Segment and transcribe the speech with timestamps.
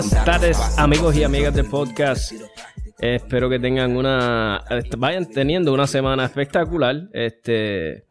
[0.00, 2.32] Buenas tardes, amigos y amigas del podcast.
[3.00, 4.64] espero que tengan una.
[4.96, 7.10] Vayan teniendo una semana espectacular.
[7.12, 8.06] Este.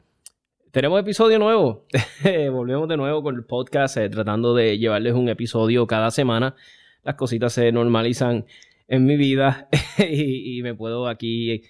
[0.69, 1.87] Tenemos episodio nuevo.
[2.51, 6.55] Volvemos de nuevo con el podcast, eh, tratando de llevarles un episodio cada semana.
[7.01, 8.45] Las cositas se normalizan
[8.87, 9.67] en mi vida
[9.97, 11.63] y, me puedo aquí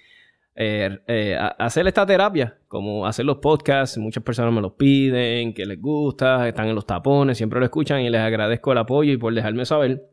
[0.54, 3.98] eh, eh, hacer esta terapia, como hacer los podcasts.
[3.98, 8.00] Muchas personas me los piden, que les gusta, están en los tapones, siempre lo escuchan
[8.02, 10.08] y les agradezco el apoyo y por dejarme saber.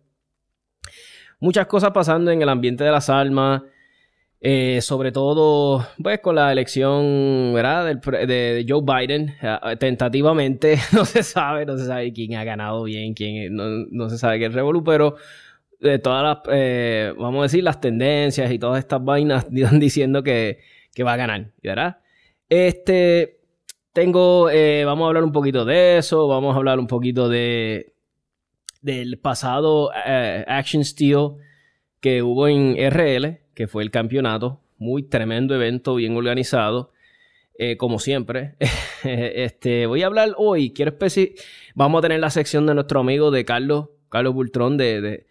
[1.40, 3.62] Muchas cosas pasando en el ambiente de las almas.
[4.42, 7.96] Eh, sobre todo, pues con la elección, ¿verdad?
[7.96, 9.36] de, Joe Biden,
[9.80, 14.18] tentativamente, no se sabe, no se sabe quién ha ganado bien, quién, no, no se
[14.18, 15.16] sabe qué es Revolu, pero
[15.80, 19.48] de todas las, eh, vamos a decir, las tendencias y todas estas vainas
[19.80, 20.60] diciendo que,
[21.04, 21.98] va a ganar, ¿verdad?
[22.50, 23.40] Este,
[23.94, 27.94] tengo, eh, vamos a hablar un poquito de eso, vamos a hablar un poquito de,
[28.82, 31.32] del pasado eh, Action Steel
[32.00, 36.94] que hubo en RL, que fue el campeonato, muy tremendo evento, bien organizado.
[37.78, 38.56] como siempre.
[39.04, 41.44] este, voy a hablar hoy, quiero especificar,
[41.74, 45.26] vamos a tener la sección de nuestro amigo de Carlos, Carlos Bultrón de,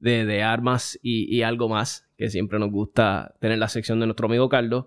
[0.00, 4.48] de, armas y, algo más, que siempre nos gusta tener la sección de nuestro amigo
[4.48, 4.86] Carlos.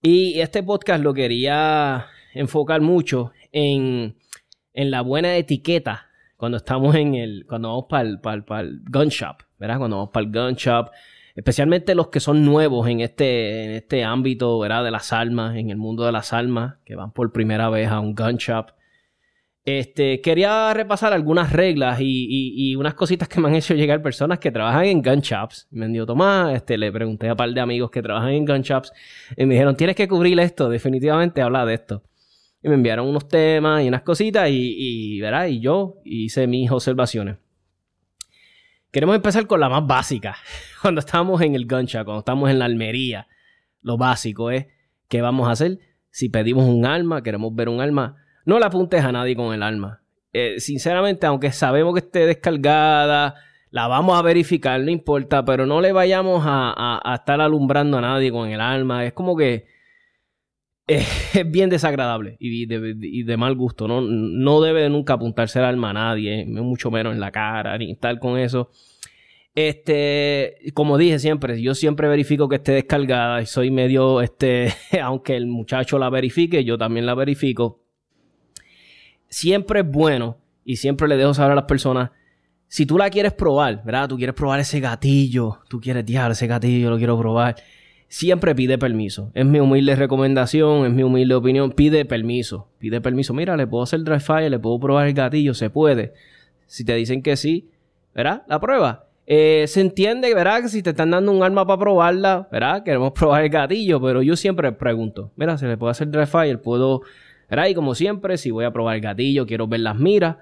[0.00, 4.14] Y este podcast lo quería enfocar mucho en,
[4.72, 9.78] la buena etiqueta cuando estamos en el, cuando vamos para el, gun shop, ¿verdad?
[9.78, 10.90] Cuando vamos para el gun shop,
[11.34, 14.84] especialmente los que son nuevos en este, en este ámbito, ¿verdad?
[14.84, 17.98] De las armas, en el mundo de las armas, que van por primera vez a
[17.98, 18.70] un gun shop.
[19.64, 24.50] Este, quería repasar algunas reglas y, unas cositas que me han hecho llegar personas que
[24.50, 25.68] trabajan en gun shops.
[25.70, 28.62] Me dicho, Tomás, este, le pregunté a un par de amigos que trabajan en gun
[28.62, 28.92] shops
[29.36, 32.02] y me dijeron, tienes que cubrir esto, definitivamente habla de esto.
[32.62, 35.46] Y me enviaron unos temas y unas cositas y, ¿verdad?
[35.46, 37.36] y yo hice mis observaciones.
[38.90, 40.36] Queremos empezar con la más básica.
[40.82, 43.28] Cuando estamos en el gun shop, cuando estamos en la almería,
[43.82, 44.66] lo básico es,
[45.08, 45.78] ¿qué vamos a hacer?
[46.10, 48.16] Si pedimos un arma, queremos ver un arma
[48.48, 50.00] no le apuntes a nadie con el arma.
[50.32, 53.34] Eh, sinceramente, aunque sabemos que esté descargada,
[53.70, 58.32] la vamos a verificar, no importa, pero no le vayamos a, estar alumbrando a nadie
[58.32, 59.04] con el arma.
[59.04, 59.66] Es como que
[60.86, 63.86] es bien desagradable y de, mal gusto.
[63.86, 64.00] ¿no?
[64.00, 68.18] no debe nunca apuntarse el arma a nadie, mucho menos en la cara, ni estar
[68.18, 68.70] con eso.
[69.54, 74.72] Este, como dije siempre, yo siempre verifico que esté descargada y soy medio, este,
[75.02, 77.87] aunque el muchacho la verifique, yo también la verifico
[79.28, 82.10] siempre es bueno y siempre le dejo saber a las personas,
[82.68, 84.08] si tú la quieres probar, ¿verdad?
[84.08, 87.56] Tú quieres probar ese gatillo, tú quieres, diablo, ese gatillo lo quiero probar.
[88.08, 89.30] Siempre pide permiso.
[89.34, 91.72] Es mi humilde recomendación, es mi humilde opinión.
[91.72, 92.68] Pide permiso.
[92.78, 93.34] Pide permiso.
[93.34, 96.14] Mira, le puedo hacer dry fire, le puedo probar el gatillo, se puede.
[96.66, 97.68] Si te dicen que sí,
[98.14, 98.44] ¿verdad?
[98.48, 99.06] La prueba.
[99.26, 100.62] Eh, se entiende, ¿verdad?
[100.62, 102.82] Que si te están dando un arma para probarla, ¿verdad?
[102.82, 106.60] Queremos probar el gatillo, pero yo siempre pregunto, mira, se le puede hacer dry fire,
[106.62, 107.02] puedo
[107.50, 110.36] y como siempre, si voy a probar el gatillo, quiero ver las miras,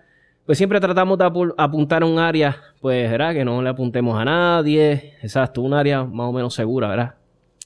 [0.44, 1.24] pues siempre tratamos de
[1.56, 3.34] apuntar a un área, pues, ¿verdad?
[3.34, 5.14] Que no le apuntemos a nadie.
[5.22, 7.14] Exacto, un área más o menos segura, ¿verdad?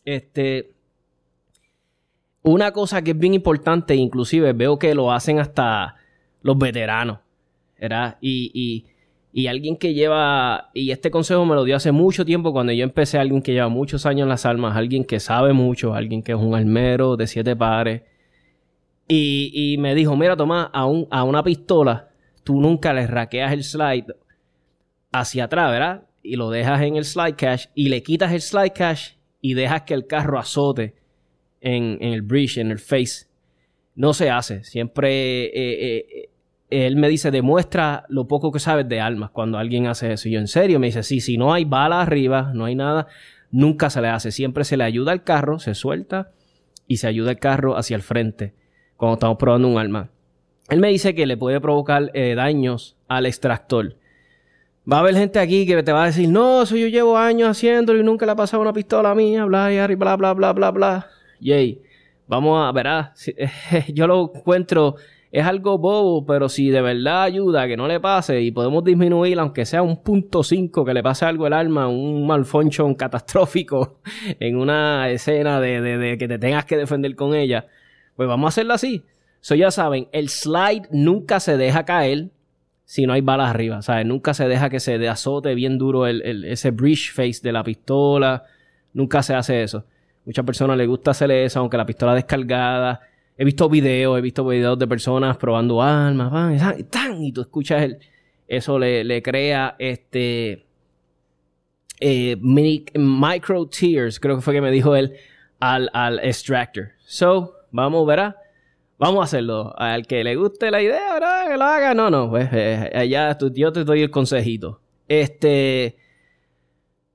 [0.04, 0.72] Este.
[2.42, 5.96] Una cosa que es bien importante, inclusive veo que lo hacen hasta
[6.40, 7.18] los veteranos,
[7.78, 8.16] ¿verdad?
[8.22, 8.86] Y, y,
[9.32, 12.82] y alguien que lleva, y este consejo me lo dio hace mucho tiempo cuando yo
[12.82, 16.32] empecé, alguien que lleva muchos años en las armas, alguien que sabe mucho, alguien que
[16.32, 18.02] es un almero de siete pares,
[19.12, 22.10] y, me dijo, mira, toma, a, una pistola,
[22.44, 24.06] tú nunca le raqueas el slide
[25.10, 26.02] hacia atrás, ¿verdad?
[26.22, 29.82] Y lo dejas en el slide cache y le quitas el slide cache y dejas
[29.82, 30.94] que el carro azote
[31.60, 33.26] en, el bridge, en el face.
[33.96, 34.62] No se hace.
[34.62, 36.28] Siempre eh, eh,
[36.70, 40.28] él me dice, demuestra lo poco que sabes de armas cuando alguien hace eso.
[40.28, 43.08] Y yo, en serio, me dice, sí, si no hay bala arriba, no hay nada,
[43.50, 44.30] nunca se le hace.
[44.30, 46.30] Siempre se le ayuda al carro, se suelta
[46.86, 48.59] y se ayuda el carro hacia el frente
[49.00, 50.10] cuando estamos probando un arma.
[50.68, 53.96] Él me dice que le puede provocar eh, daños al extractor.
[54.90, 57.48] Va a haber gente aquí que te va a decir, no, eso yo llevo años
[57.48, 61.06] haciéndolo y nunca le ha pasado una pistola mía, bla, bla, bla, bla, bla, bla.
[61.40, 61.80] Yay.
[62.28, 63.14] Vamos a, verá,
[63.88, 64.96] yo lo encuentro
[65.32, 69.38] es algo bobo, pero si de verdad ayuda que no le pase y podemos disminuir,
[69.38, 74.00] aunque sea un punto 5, que le pase algo al alma, un malfunction catastrófico
[74.40, 77.66] en una escena de, que te tengas que defender con ella,
[78.20, 79.02] pues vamos a hacerlo así.
[79.40, 82.28] So ya saben, el slide nunca se deja caer
[82.84, 84.04] si no hay balas arriba, ¿sabes?
[84.04, 88.44] Nunca se deja que se azote bien duro el, ese breach face de la pistola.
[88.92, 89.86] Nunca se hace eso.
[90.26, 93.00] Muchas personas les gusta hacerle eso, aunque la pistola descargada
[93.38, 97.40] He visto videos, he visto videos de personas probando armas, van, y, tan, y tú
[97.40, 97.98] escuchas el,
[98.46, 100.66] eso le, crea este
[102.00, 105.16] eh, micro tears, creo que fue que me dijo él,
[105.58, 106.90] al, al extractor.
[107.06, 108.36] So, vamos, verá.
[108.98, 109.74] Vamos a hacerlo.
[109.78, 111.48] Al que le guste la idea, ¿verdad?
[111.48, 111.94] Que lo haga.
[111.94, 114.80] No, no, pues eh, allá yo te doy el consejito.
[115.08, 115.96] Este.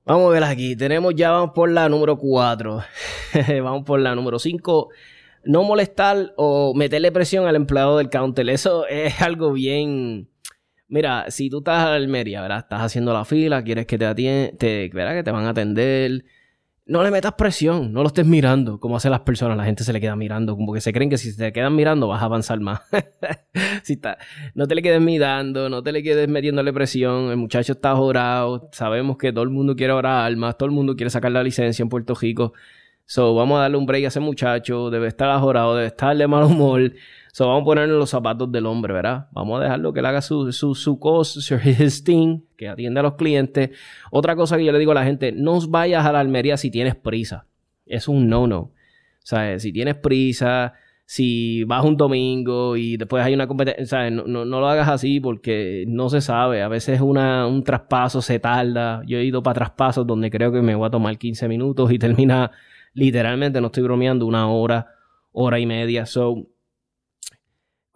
[0.04, 0.76] Vamos a ver aquí.
[0.76, 2.82] Tenemos ya, vamos por la número 4.
[3.62, 4.88] vamos por la número 5
[5.46, 8.48] no molestar o meterle presión al empleado del counter.
[8.50, 10.28] Eso es algo bien.
[10.88, 12.58] Mira, si tú estás a Almería, ¿verdad?
[12.58, 15.14] Estás haciendo la fila, quieres que te atiendan, te, ¿verdad?
[15.14, 16.24] Que te van a atender.
[16.88, 19.56] No le metas presión, no lo estés mirando, como hacen las personas.
[19.56, 22.06] La gente se le queda mirando, como que se creen que si te quedan mirando
[22.06, 22.80] vas a avanzar más.
[24.54, 27.30] no te le quedes mirando, no te le quedes metiéndole presión.
[27.30, 28.68] El muchacho está jorado.
[28.70, 31.82] Sabemos que todo el mundo quiere orar almas, todo el mundo quiere sacar la licencia
[31.82, 32.52] en Puerto Rico.
[33.04, 34.88] So, vamos a darle un break a ese muchacho.
[34.90, 36.92] Debe estar ajorado, debe estar de mal humor.
[37.36, 39.28] So, vamos a ponerle los zapatos del hombre, ¿verdad?
[39.32, 43.02] Vamos a dejarlo que él haga su, su, su cosa, his thing, que atienda a
[43.02, 43.72] los clientes.
[44.10, 46.70] Otra cosa que yo le digo a la gente, no vayas a la Almería si
[46.70, 47.44] tienes prisa.
[47.84, 48.58] Es un no-no.
[48.58, 50.72] O si tienes prisa,
[51.04, 55.20] si vas un domingo y después hay una competencia, no, no, no, lo hagas así
[55.20, 56.62] porque no se sabe.
[56.62, 59.02] A veces una, un traspaso se tarda.
[59.04, 61.98] Yo he ido para traspasos donde creo que me voy a tomar 15 minutos y
[61.98, 62.50] termina
[62.94, 64.86] Literalmente, no estoy bromeando, una hora,
[65.32, 66.06] hora y media.
[66.06, 66.48] So,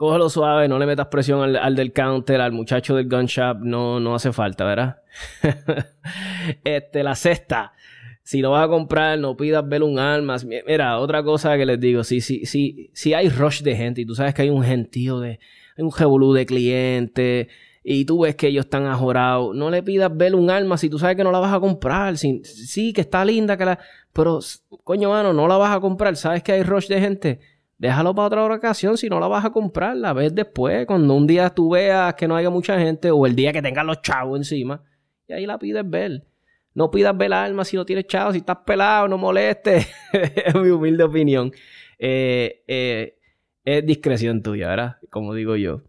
[0.00, 4.00] cógelo suave, no le metas presión al, del counter, al muchacho del gun shop, no,
[4.00, 5.02] no hace falta, ¿verdad?
[6.64, 7.75] este, la sexta.
[8.23, 10.37] Si lo vas a comprar, no pidas ver un arma.
[10.67, 14.06] Mira, otra cosa que les digo, si, si, si, si hay rush de gente y
[14.06, 15.38] tú sabes que hay un gentío de,
[15.76, 17.49] hay un revolú de clientes
[17.85, 20.99] y tú ves que ellos están ajorados, no le pidas ver un arma si tú
[20.99, 22.17] sabes que no la vas a comprar.
[22.17, 23.79] sí, que está linda, que la...
[24.14, 24.41] Pero,
[24.82, 26.17] coño, mano, no la vas a comprar.
[26.17, 27.41] ¿Sabes que hay rush de gente?
[27.81, 29.97] Déjalo para otra ocasión si no la vas a comprar.
[29.97, 33.35] La ves después, cuando un día tú veas que no haya mucha gente o el
[33.35, 34.82] día que tengas los chavos encima.
[35.27, 36.27] Y ahí la pides ver.
[36.75, 38.35] No pidas ver la arma si no tienes chavos.
[38.35, 39.88] Si estás pelado, no molestes.
[40.12, 41.53] es mi humilde opinión.
[41.99, 43.17] Eh, eh,
[43.65, 44.97] es discreción tuya, ¿verdad?
[45.09, 45.81] Como digo yo.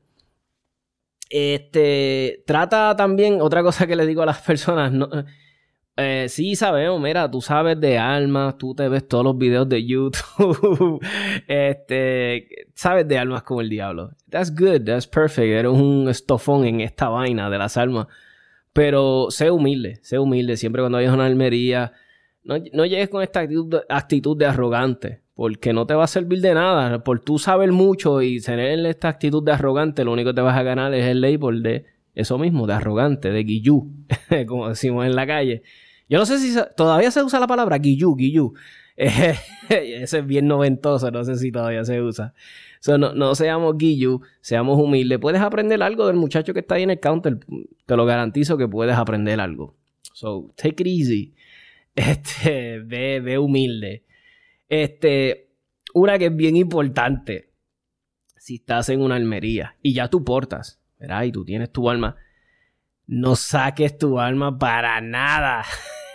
[1.30, 4.94] Este, trata también, otra cosa que le digo a las personas,
[5.98, 9.86] eh, sí sabemos, mira, tú sabes de armas, tú te ves todos los videos de
[9.86, 11.00] YouTube,
[11.48, 14.12] este, sabes de armas como el diablo.
[14.30, 18.08] That's good, that's perfect, eres un estofón en esta vaina de las armas.
[18.74, 21.94] Pero sé humilde, sé humilde, siempre cuando vayas a una almería,
[22.44, 26.40] no, no llegues con esta actitud actitud de arrogante porque no te va a servir
[26.40, 27.04] de nada.
[27.04, 30.56] Por tú saber mucho y tener esta actitud de arrogante, lo único que te vas
[30.56, 31.86] a ganar es el label de
[32.22, 33.92] eso mismo, de arrogante, de guillú,
[34.48, 35.64] como decimos en la calle.
[36.10, 38.54] Yo no sé si todavía se usa la palabra guillú, guillú.
[38.98, 42.34] ese es bien noventoso, no sé si todavía se usa.
[42.86, 45.20] no, no seamos guillú, seamos humildes.
[45.20, 47.40] Puedes aprender algo del muchacho que está ahí en el counter.
[47.86, 49.76] Te lo garantizo que puedes aprender algo.
[50.14, 51.34] So, take it easy.
[51.94, 54.06] Este, ve, ve humilde.
[54.70, 55.50] Este,
[55.94, 57.52] una que es bien importante.
[58.38, 61.24] Si estás en una almería y ya tú portas, ¿verdad?
[61.24, 62.16] Y tú tienes tu alma,
[63.08, 65.66] no saques tu alma para nada.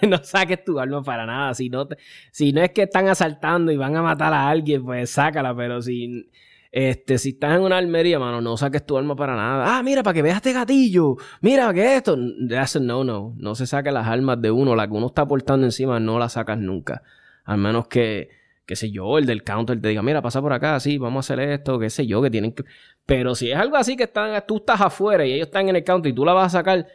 [0.09, 1.55] no saques tu alma para nada.
[1.55, 1.89] Si no,
[2.31, 5.55] si no es que están asaltando y van a matar a alguien, pues sácala.
[5.57, 6.31] Pero si,
[6.71, 9.77] este, si estás en una almería, mano, no saques tu alma para nada.
[9.77, 11.17] Ah, mira, para que veas este gatillo.
[11.41, 12.17] Mira, que esto.
[12.49, 13.35] That's no, no.
[13.37, 14.77] No se saque las almas de uno.
[14.77, 17.03] La que uno está portando encima, no la sacas nunca.
[17.45, 18.31] Al menos que
[18.67, 21.35] qué sé yo, el del counter te diga, mira, pasa por acá, sí, vamos a
[21.35, 22.65] hacer esto, qué sé yo, que tienen que...
[23.07, 25.85] Pero si es algo así que están, tú estás afuera y ellos están en el
[25.85, 26.87] counter y tú la vas a sacar,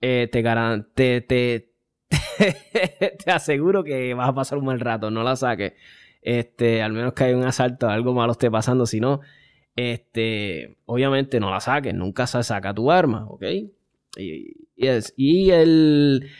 [0.00, 0.42] eh, te,
[0.94, 1.74] te, te,
[3.24, 5.74] te, aseguro que vas a pasar un mal rato, no la saques.
[6.22, 9.20] Este, al menos que haya un asalto, algo malo esté pasando, si no,
[9.76, 13.42] este, obviamente no la saques, nunca se saca tu arma, ¿ok?
[14.16, 16.30] Y, y el,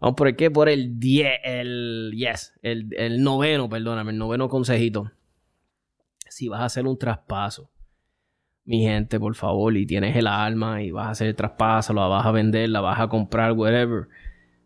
[0.00, 4.48] vamos por el qué, por el 10, el, yes, el, el noveno, perdóname, el noveno
[4.48, 5.12] consejito.
[6.28, 7.70] Si vas a hacer un traspaso,
[8.68, 12.06] mi gente, por favor, y tienes el arma y vas a hacer el traspaso, la
[12.06, 14.08] vas a vender, la vas a comprar, whatever.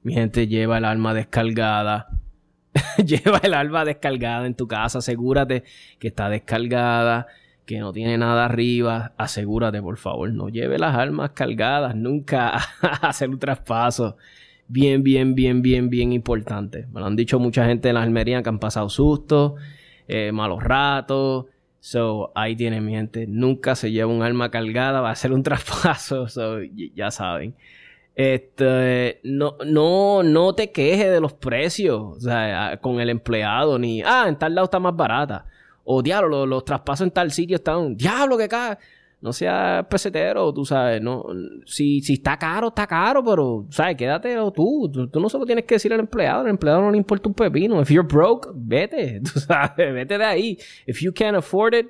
[0.03, 2.09] Mi gente, lleva el arma descargada.
[3.07, 4.99] lleva el arma descargada en tu casa.
[4.99, 5.63] Asegúrate
[6.01, 7.29] que está descargada,
[7.65, 9.13] que no tiene nada arriba.
[9.19, 10.33] Asegúrate, por favor.
[10.33, 14.17] No lleve las armas cargadas nunca a hacer un traspaso.
[14.73, 16.87] Bien, bien, bien, bien, bien importante.
[16.93, 19.53] Me lo han dicho mucha gente en la Almería que han pasado sustos,
[20.09, 21.45] eh, malos ratos
[21.79, 23.27] So, ahí tienen mi gente.
[23.27, 26.29] Nunca se lleva un arma cargada, va a ser un traspaso.
[26.29, 26.63] So,
[26.95, 27.55] ya saben.
[28.15, 32.25] Este, no, no, no te quejes de los precios
[32.81, 35.45] con el empleado, ni, ah, en tal lado está más barata.
[35.85, 38.79] O diablo, los, los traspasos en tal sitio están, diablo que cae
[39.23, 41.25] no seas pesetero, tú sabes, no,
[41.65, 43.97] si, si está caro, está caro, pero, ¿sabes?
[43.97, 47.29] Quédate tú, tú, no solo tienes que decir al empleado, al empleado no le importa
[47.29, 47.81] un pepino.
[47.81, 50.59] If you're broke, vete, tú sabes, vete de ahí.
[50.87, 51.87] If you can't afford it,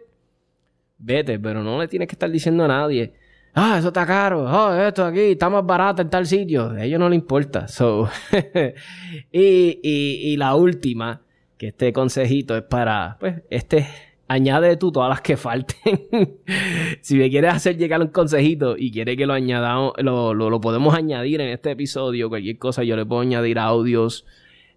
[0.98, 3.14] vete, pero no le tienes que estar diciendo a nadie,
[3.54, 7.00] ah, eso está caro, oh, esto aquí está más barato en tal sitio, a ellos
[7.00, 7.66] no le importa.
[7.66, 8.10] So,
[9.32, 11.22] y, y, y la última,
[11.56, 13.86] que este consejito es para, pues, este
[14.32, 15.98] añade tú todas las que falten.
[17.00, 21.40] si me quieres hacer llegar un consejito y quieres que lo añadamos, lo, podemos añadir
[21.40, 24.24] en este episodio, cualquier cosa, yo le puedo añadir audios,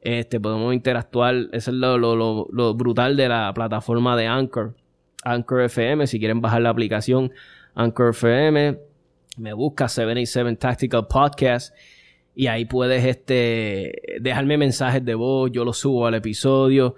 [0.02, 1.36] este, podemos interactuar.
[1.54, 4.76] Eso es lo, brutal de la plataforma de Anchor.
[5.24, 7.32] Anchor FM, si quieren bajar la aplicación
[7.74, 8.78] Anchor FM,
[9.38, 11.74] me busca 787 Tactical Podcast
[12.36, 16.96] y ahí puedes este, dejarme mensajes de voz, yo los subo al episodio.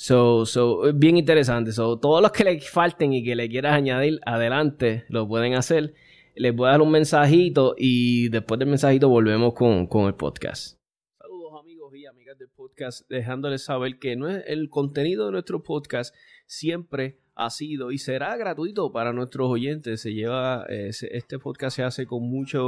[0.00, 1.72] So, so, bien interesante.
[1.72, 5.92] So, todos los que le falten y que le quieras añadir, adelante, lo pueden hacer.
[6.36, 10.78] Les voy a dar un mensajito y después del mensajito volvemos con, con el podcast.
[11.18, 15.64] Saludos amigos y amigas del podcast, dejándoles saber que no es el contenido de nuestro
[15.64, 16.14] podcast
[16.46, 20.00] siempre ha sido y será gratuito para nuestros oyentes.
[20.00, 22.60] Se lleva, eh, este podcast se hace con mucha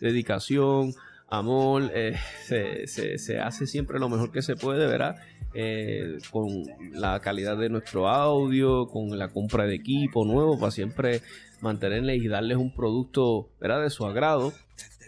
[0.00, 0.94] dedicación,
[1.26, 5.16] amor, eh, se, se, se hace siempre lo mejor que se puede, ¿verdad?
[5.54, 11.22] Eh, con la calidad de nuestro audio, con la compra de equipo nuevo para siempre
[11.60, 14.52] mantenerles y darles un producto de su agrado.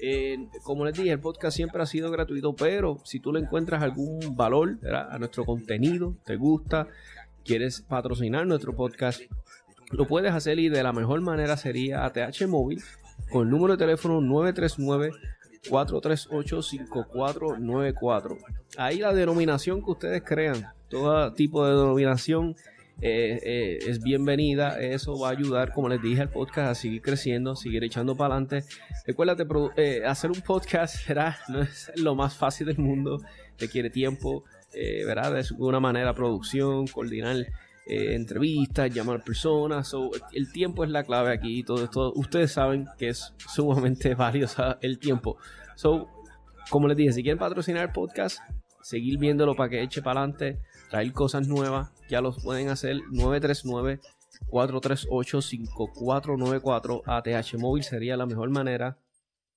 [0.02, 3.82] Eh, como les dije, el podcast siempre ha sido gratuito, pero si tú le encuentras
[3.82, 6.88] algún valor a nuestro contenido, te gusta,
[7.44, 9.20] quieres patrocinar nuestro podcast,
[9.90, 12.82] lo puedes hacer y de la mejor manera sería ATH Móvil
[13.30, 15.12] con el número de teléfono 939
[15.68, 18.38] 438-5494.
[18.76, 22.54] Ahí la denominación que ustedes crean, todo tipo de denominación
[23.02, 24.78] eh, eh, es bienvenida.
[24.80, 28.34] Eso va a ayudar, como les dije, al podcast a seguir creciendo, seguir echando para
[28.34, 28.64] adelante.
[29.06, 33.22] Recuérdate, eh, hacer un podcast será, no es lo más fácil del mundo,
[33.58, 34.44] requiere tiempo,
[35.06, 35.32] ¿verdad?
[35.32, 37.46] De alguna manera, producción, coordinar.
[37.90, 39.92] Entrevistas, llamar personas.
[40.32, 41.64] el tiempo es la clave aquí.
[41.64, 45.36] Todo esto, ustedes saben que es sumamente valioso el tiempo.
[45.74, 46.08] So,
[46.70, 48.38] como les dije, si quieren patrocinar el podcast,
[48.80, 54.00] seguir viéndolo para que eche para adelante, traer cosas nuevas, ya los pueden hacer 939
[54.48, 58.98] 438 5494 ATH móvil sería la mejor manera.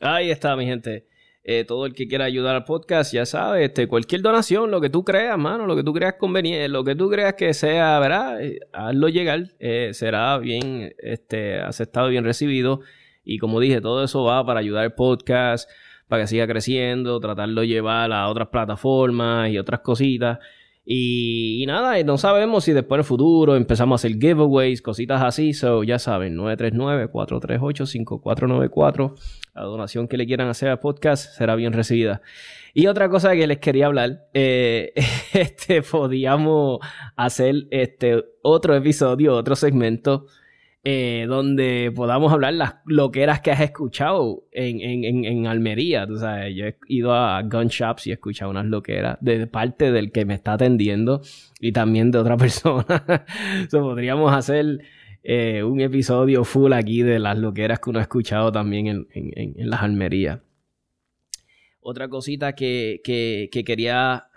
[0.00, 1.06] Ahí está, mi gente.
[1.42, 4.90] Eh, todo el que quiera ayudar al podcast, ya sabe, este, cualquier donación, lo que
[4.90, 8.42] tú creas, mano, lo que tú creas conveniente, lo que tú creas que sea, ¿verdad?
[8.42, 12.80] Eh, hazlo llegar, eh, será bien este, aceptado, bien recibido.
[13.24, 15.68] Y como dije, todo eso va para ayudar al podcast,
[16.10, 20.40] para que siga creciendo, tratarlo de llevar a otras plataformas y otras cositas.
[20.84, 25.52] Y, nada, no sabemos si después en el futuro empezamos a hacer giveaways, cositas así.
[25.52, 29.14] So, ya saben, 939-438-5494.
[29.54, 32.22] La donación que le quieran hacer al podcast será bien recibida.
[32.74, 34.92] Y otra cosa que les quería hablar, eh,
[35.32, 36.80] este, podíamos
[37.14, 40.26] hacer este otro episodio, otro segmento
[40.82, 46.06] eh, donde podamos hablar las loqueras que has escuchado en, en, en, Almería.
[46.06, 49.92] Tú sabes, yo he ido a gun shops y he escuchado unas loqueras de parte
[49.92, 51.20] del que me está atendiendo
[51.60, 53.04] y también de otra persona.
[53.70, 54.80] podríamos hacer
[55.22, 59.70] eh, un episodio full aquí de las loqueras que uno ha escuchado también en, en
[59.70, 60.40] las Almerías.
[61.82, 64.29] Otra cosita que, que, que quería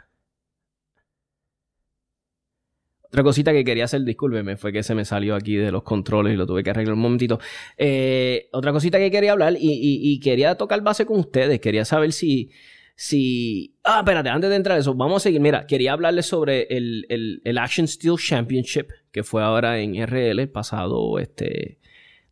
[3.13, 6.33] Otra cosita que quería hacer, discúlpeme, fue que se me salió aquí de los controles
[6.33, 7.39] y lo tuve que arreglar un momentito.
[7.77, 11.59] Eh, otra cosita que quería hablar y, quería tocar base con ustedes.
[11.59, 12.49] Quería saber si,
[12.95, 13.75] si...
[13.83, 15.41] Ah, espérate, antes de entrar a eso, vamos a seguir.
[15.41, 17.05] Mira, quería hablarles sobre el,
[17.43, 21.77] el, Action Steel Championship que fue ahora en RL pasado este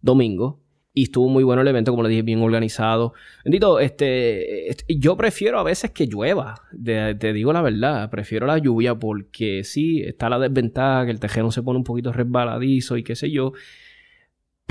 [0.02, 0.61] domingo.
[0.94, 3.14] Y estuvo muy bueno el evento, como le dije, bien organizado.
[3.46, 6.64] Bendito, este, este yo prefiero a veces que llueva.
[6.84, 11.52] te digo la verdad, prefiero la lluvia porque sí, está la desventaja, que el tejeno
[11.52, 13.54] se pone un poquito resbaladizo y qué sé yo.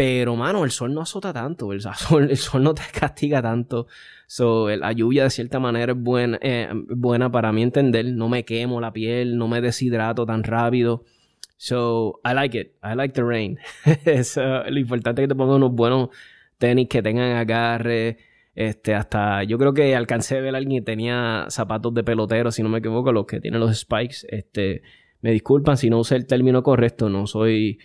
[0.01, 3.87] Pero, mano, el sol no azota tanto, el sol, el sol no te castiga tanto.
[4.27, 8.07] So, la lluvia de cierta manera es buena, eh, buena para mi entender.
[8.07, 11.05] No me quemo la piel, no me deshidrato tan rápido.
[11.63, 12.79] So, I like it.
[12.83, 13.59] I like the rain.
[13.85, 16.09] lo importante es que te pongas unos buenos
[16.57, 18.17] tenis que tengan agarre.
[18.55, 22.51] Este, hasta yo creo que alcancé a ver a alguien que tenía zapatos de pelotero,
[22.51, 24.27] si no me equivoco, los que tienen los spikes.
[24.31, 24.81] Este,
[25.21, 27.79] me disculpan si no usé el término correcto, no soy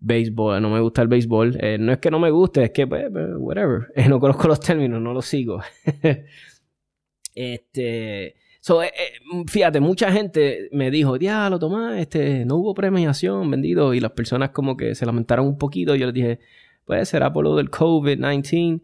[0.00, 1.58] béisbol, no me gusta el béisbol.
[1.62, 3.88] Eh, no es que no me guste, es que, pues, pues whatever.
[4.08, 5.60] no conozco los términos, no los sigo.
[7.34, 8.36] este,
[8.68, 13.94] So, eh, eh, fíjate, mucha gente me dijo, diablo, Tomás, este, no hubo premiación, vendido.
[13.94, 15.94] Y las personas como que se lamentaron un poquito.
[15.94, 16.38] Yo les dije,
[16.84, 18.82] pues será por lo del COVID-19.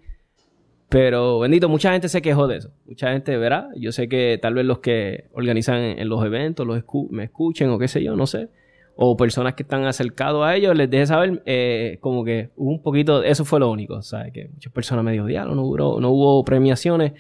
[0.89, 2.71] Pero, bendito, mucha gente se quejó de eso.
[2.87, 3.69] Mucha gente, verá.
[3.77, 7.79] Yo sé que tal vez los que organizan en los eventos los me escuchen o
[7.79, 8.49] qué sé yo, no sé.
[8.97, 12.83] O personas que están acercados a ellos, les deje saber, eh, como que hubo un
[12.83, 14.33] poquito, eso fue lo único, ¿sabes?
[14.33, 17.13] Que muchas personas me dijeron, diablo, no hubo, no hubo premiaciones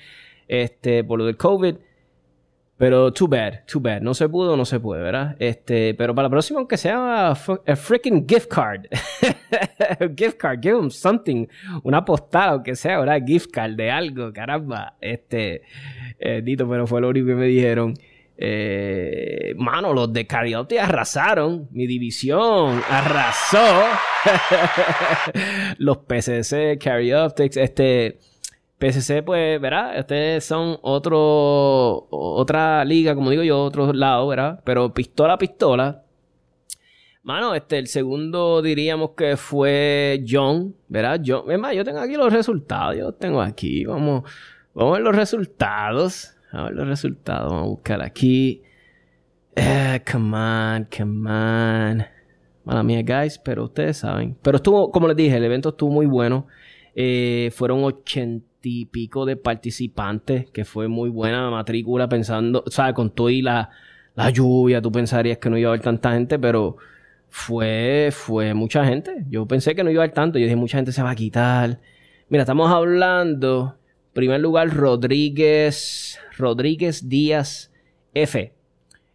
[0.48, 1.74] este, por lo del COVID.
[2.76, 4.00] Pero too bad, too bad.
[4.00, 5.36] No se pudo, no se puede, ¿verdad?
[5.38, 8.86] Este, pero para la próxima, aunque sea a freaking gift card.
[10.16, 11.46] gift card, give them something.
[11.84, 13.20] Una postal, aunque sea, ¿verdad?
[13.24, 14.96] Gift card de algo, caramba.
[15.00, 15.62] Este,
[16.18, 17.94] eh, dito, pero fue lo único que me dijeron.
[18.36, 21.68] Eh, mano, los de Cariote arrasaron.
[21.70, 23.84] Mi división arrasó.
[25.78, 26.76] los PCC,
[27.14, 28.18] Optics, este
[28.78, 29.98] PSC, pues, ¿verdad?
[29.98, 34.60] Ustedes son otro, otra liga, como digo yo, otro lado, ¿verdad?
[34.64, 36.02] Pero pistola a pistola.
[37.22, 41.20] Mano, este, el segundo diríamos que fue John, ¿verdad?
[41.24, 44.24] John, es más, yo tengo aquí los resultados, yo los tengo aquí, vamos,
[44.74, 48.62] vamos a ver los resultados, a ver los resultados, vamos a buscar aquí.
[49.56, 52.04] Eh, come on, come on.
[52.64, 54.36] Mala mía, guys, pero ustedes saben.
[54.42, 56.46] Pero estuvo, como les dije, el evento estuvo muy bueno.
[56.94, 58.53] Eh, fueron 80
[58.90, 63.70] pico de participantes, que fue muy buena la matrícula, pensando, o con todo y la,
[64.14, 66.76] la lluvia, tú pensarías que no iba a haber tanta gente, pero
[67.28, 69.24] fue, fue mucha gente.
[69.28, 71.14] Yo pensé que no iba a haber tanto, yo dije, mucha gente se va a
[71.14, 71.80] quitar.
[72.28, 73.76] Mira, estamos hablando,
[74.12, 77.72] primer lugar, Rodríguez, Rodríguez Díaz
[78.14, 78.52] F.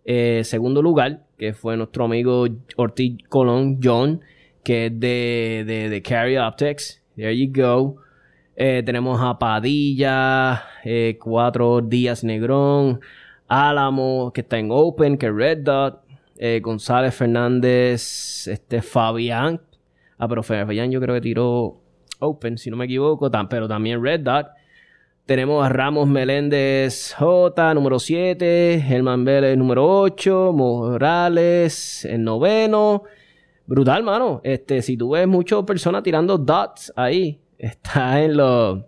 [0.05, 4.21] Eh, segundo lugar, que fue nuestro amigo Ortiz Colón, John,
[4.63, 7.01] que es de, de, de Carry Optics.
[7.15, 7.97] There you go.
[8.61, 12.99] Eh, tenemos a Padilla, eh, Cuatro Días Negrón,
[13.47, 16.01] Álamo, que está en Open, que Red Dot,
[16.37, 19.61] eh, González Fernández, este Fabián.
[20.17, 21.79] Ah, pero Fabián yo creo que tiró
[22.19, 24.47] Open, si no me equivoco, pero también Red Dot.
[25.25, 33.03] Tenemos a Ramos Meléndez J, número 7, Germán Vélez, número 8, Morales, el noveno.
[33.65, 34.41] Brutal, mano.
[34.43, 38.79] Este, si tú ves muchas personas tirando dots ahí, está en los...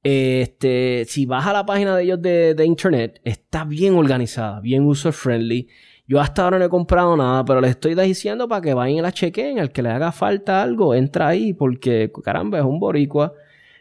[0.03, 5.13] Este, si vas a la página de ellos de internet, está bien organizada, bien user
[5.13, 5.69] friendly.
[6.11, 9.01] Yo hasta ahora no he comprado nada, pero les estoy diciendo para que vayan y
[9.01, 9.59] la chequen.
[9.59, 13.33] El que le haga falta algo, entra ahí, porque caramba, es un boricua.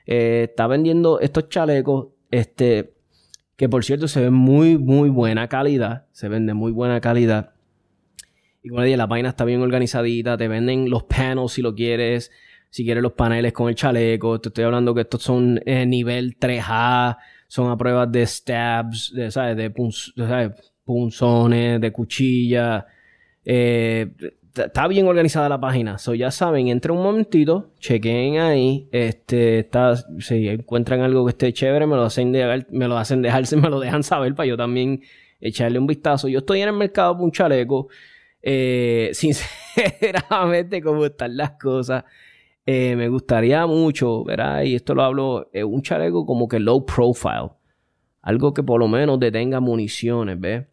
[0.05, 2.93] Eh, está vendiendo estos chalecos, este,
[3.55, 6.05] que por cierto se ven muy, muy buena calidad.
[6.11, 7.53] Se vende muy buena calidad.
[8.61, 10.37] Y como le dije, la página está bien organizadita.
[10.37, 12.29] Te venden los panels si lo quieres.
[12.69, 14.39] Si quieres los paneles con el chaleco.
[14.39, 17.17] Te estoy hablando que estos son eh, nivel 3A.
[17.47, 19.57] Son a pruebas de stabs, de, ¿sabes?
[19.57, 19.73] De,
[20.15, 20.51] ¿sabes?
[20.89, 22.87] Punzones, de cuchilla.
[23.45, 24.11] Eh,
[24.55, 25.99] está bien organizada la página.
[25.99, 28.89] So, ya saben, entre un momentito, chequen ahí.
[28.91, 33.21] Este, está, si encuentran algo que esté chévere, me lo hacen, de, me lo hacen
[33.21, 35.03] dejarse, me lo dejan saber para yo también
[35.39, 36.27] echarle un vistazo.
[36.27, 37.89] Yo estoy en el mercado por un chaleco.
[38.41, 42.03] Eh, sinceramente, como están las cosas,
[42.65, 44.63] eh, me gustaría mucho, ¿verdad?
[44.63, 47.51] Y esto lo hablo, un chaleco como que low profile.
[48.23, 50.65] Algo que por lo menos detenga municiones, ¿ves?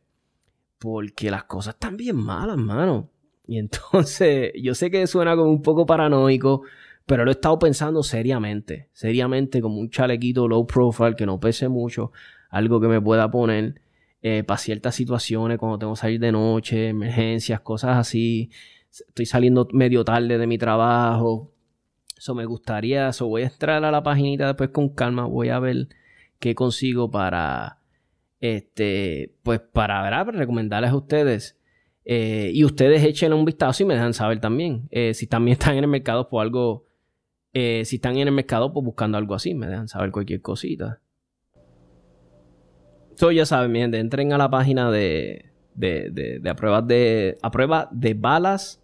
[0.79, 3.11] Porque las cosas están bien malas, mano.
[3.47, 6.63] Y entonces, yo sé que suena como un poco paranoico,
[7.07, 11.69] pero lo he estado pensando seriamente, seriamente, como un chalequito low profile que no pese
[11.69, 12.13] mucho,
[12.51, 13.81] algo que me pueda poner
[14.23, 18.51] eh, para ciertas situaciones, cuando tengo que salir de noche, emergencias, cosas así.
[18.91, 21.53] Estoy saliendo medio tarde de mi trabajo.
[22.17, 25.61] Eso me gustaría, eso voy a entrar a la paginita después con calma, voy a
[25.61, 25.89] ver
[26.41, 27.76] qué consigo para
[28.55, 30.27] este, pues para, ¿verdad?
[30.27, 31.59] para recomendarles a ustedes.
[32.05, 34.87] Eh, y ustedes echen un vistazo y me dejan saber también.
[34.91, 36.87] Eh, si también están en el mercado por algo.
[37.53, 41.01] Eh, si están en el mercado pues buscando algo así, me dejan saber cualquier cosita.
[43.15, 46.87] So, ya saben, mi gente, entren a la página de, de, de, de a pruebas
[46.87, 47.39] de
[47.91, 48.83] de balas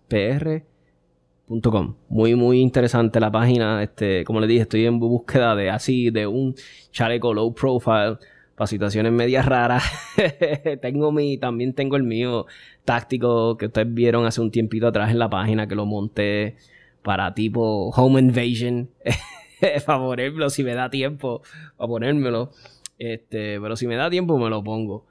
[2.08, 3.82] Muy, muy interesante la página.
[3.82, 6.54] Este, como les dije, estoy en búsqueda de así, de un
[6.90, 8.16] chaleco low profile
[8.62, 9.82] para situaciones medias raras.
[10.80, 12.46] tengo mi, también tengo el mío
[12.84, 16.54] táctico que ustedes vieron hace un tiempito atrás en la página que lo monté
[17.02, 18.88] para tipo home invasion.
[19.86, 21.42] para si me da tiempo
[21.76, 22.52] para ponérmelo.
[23.00, 25.06] Este, pero si me da tiempo me lo pongo.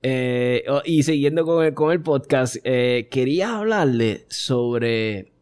[0.00, 5.32] Eh, oh, y siguiendo con el, con el podcast, eh, quería hablarle sobre.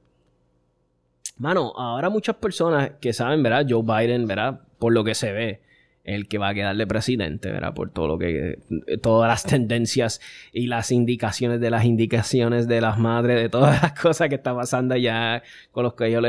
[1.37, 3.67] Mano, ahora muchas personas que saben, ¿verdad?
[3.69, 4.61] Joe Biden, ¿verdad?
[4.79, 5.70] Por lo que se ve
[6.15, 7.75] el que va a quedar de presidente, ¿verdad?
[7.75, 8.59] Por todo lo que,
[9.03, 10.21] todas las tendencias
[10.53, 14.55] y las indicaciones de las indicaciones de las madres, de todas las cosas que está
[14.55, 15.43] pasando allá
[15.73, 16.25] con los colegios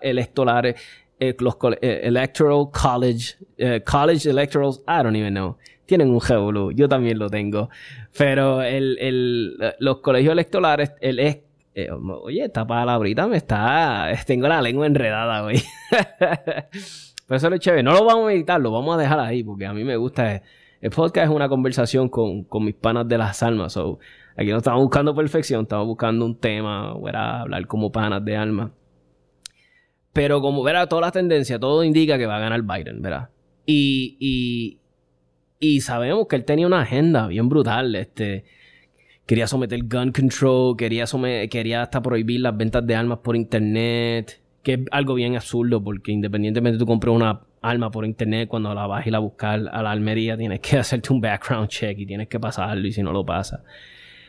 [0.00, 0.76] electorales,
[1.18, 5.56] eh, los eh, Electoral College, eh, College Electorals, I don't even know.
[5.86, 7.70] Tienen un revolú, yo también lo tengo.
[8.16, 11.38] Pero el, el, los colegios electorales, el es
[12.22, 14.10] oye, esta palabrita me está.
[14.26, 15.62] Tengo la lengua enredada, güey.
[17.32, 17.82] Eso es chévere.
[17.82, 20.42] No lo vamos a editar, lo vamos a dejar ahí porque a mí me gusta.
[20.80, 23.76] El podcast es una conversación con, mis panas de las almas.
[24.36, 28.72] aquí no estamos buscando perfección, estamos buscando un tema, hablar como panas de alma.
[30.12, 33.30] Pero como verá, toda la tendencia, todo indica que va a ganar Biden, ¿verdad?
[33.64, 34.80] Y, y,
[35.58, 37.94] y sabemos que él tenía una agenda bien brutal.
[37.94, 38.44] Este,
[39.24, 41.06] quería someter gun control, quería,
[41.48, 46.12] quería hasta prohibir las ventas de armas por internet que es algo bien absurdo porque
[46.12, 49.90] independientemente tú compres una arma por internet, cuando la vas y la buscar a la
[49.90, 53.24] almería tienes que hacerte un background check y tienes que pasarlo y si no lo
[53.24, 53.62] pasa.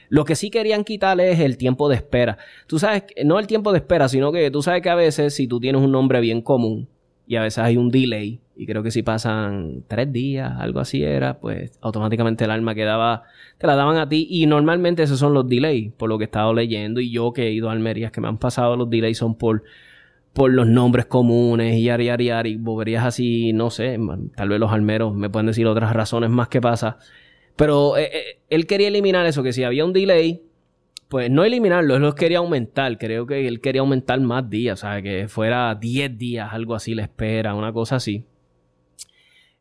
[0.10, 2.38] Lo que sí querían quitarle es el tiempo de espera.
[2.68, 5.48] Tú sabes, no el tiempo de espera, sino que tú sabes que a veces si
[5.48, 6.88] tú tienes un nombre bien común
[7.26, 11.04] y a veces hay un delay, y creo que si pasan tres días, algo así
[11.04, 13.24] era, pues automáticamente el arma quedaba,
[13.58, 16.26] te la daban a ti y normalmente esos son los delays, por lo que he
[16.26, 19.18] estado leyendo y yo que he ido a Almerías que me han pasado los delays
[19.18, 19.64] son por
[20.34, 24.00] por los nombres comunes y yari, yari, yari, boberías así, no sé,
[24.36, 26.98] tal vez los almeros me pueden decir otras razones más que pasa.
[27.56, 30.42] Pero eh, eh, él quería eliminar eso, que si había un delay,
[31.08, 32.98] pues no eliminarlo, él los quería aumentar.
[32.98, 36.96] Creo que él quería aumentar más días, o sea, que fuera 10 días, algo así,
[36.96, 38.26] la espera, una cosa así.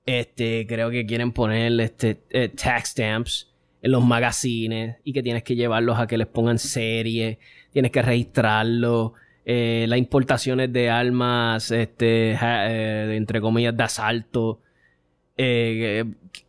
[0.07, 5.43] Este, creo que quieren poner este, eh, tax stamps en los magazines y que tienes
[5.43, 7.39] que llevarlos a que les pongan serie,
[7.73, 14.61] tienes que registrarlo eh, las importaciones de armas, este, eh, entre comillas, de asalto,
[15.37, 16.05] eh,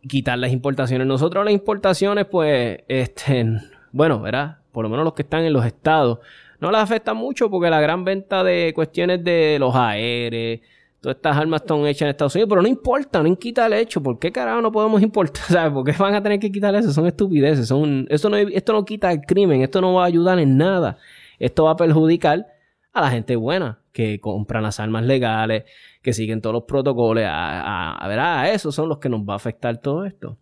[0.06, 1.06] quitar las importaciones.
[1.06, 3.46] Nosotros las importaciones, pues, este,
[3.92, 4.58] bueno, ¿verdad?
[4.72, 6.20] Por lo menos los que están en los estados,
[6.60, 10.60] no las afecta mucho porque la gran venta de cuestiones de los aéreos,
[11.00, 14.02] todas estas armas están hechas en Estados Unidos, pero no importa, no quita el hecho.
[14.02, 15.44] ¿Por qué carajo no podemos importar?
[15.48, 15.72] ¿Sabes?
[15.72, 16.92] ¿Por qué van a tener que quitar eso?
[16.92, 17.68] Son estupideces.
[17.68, 20.96] Son, esto, no, esto no quita el crimen, esto no va a ayudar en nada
[21.38, 22.46] esto va a perjudicar
[22.94, 25.64] a la gente buena que compran las armas legales,
[26.00, 27.24] que siguen todos los protocolos.
[27.26, 30.38] A, a, ver, a esos son los que nos va a afectar todo esto.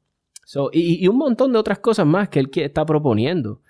[0.73, 3.61] y, un montón de otras cosas más que él está proponiendo.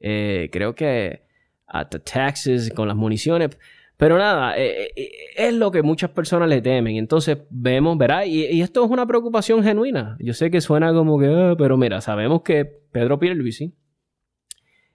[0.00, 1.22] Eh, creo que
[1.66, 3.58] hasta taxes con las municiones.
[3.96, 6.96] Pero nada, eh, eh, es lo que muchas personas le temen.
[6.96, 10.16] Entonces vemos, verá, y, esto es una preocupación genuina.
[10.20, 13.74] Yo sé que suena como que, ah", pero mira, sabemos que Pedro Pierluisi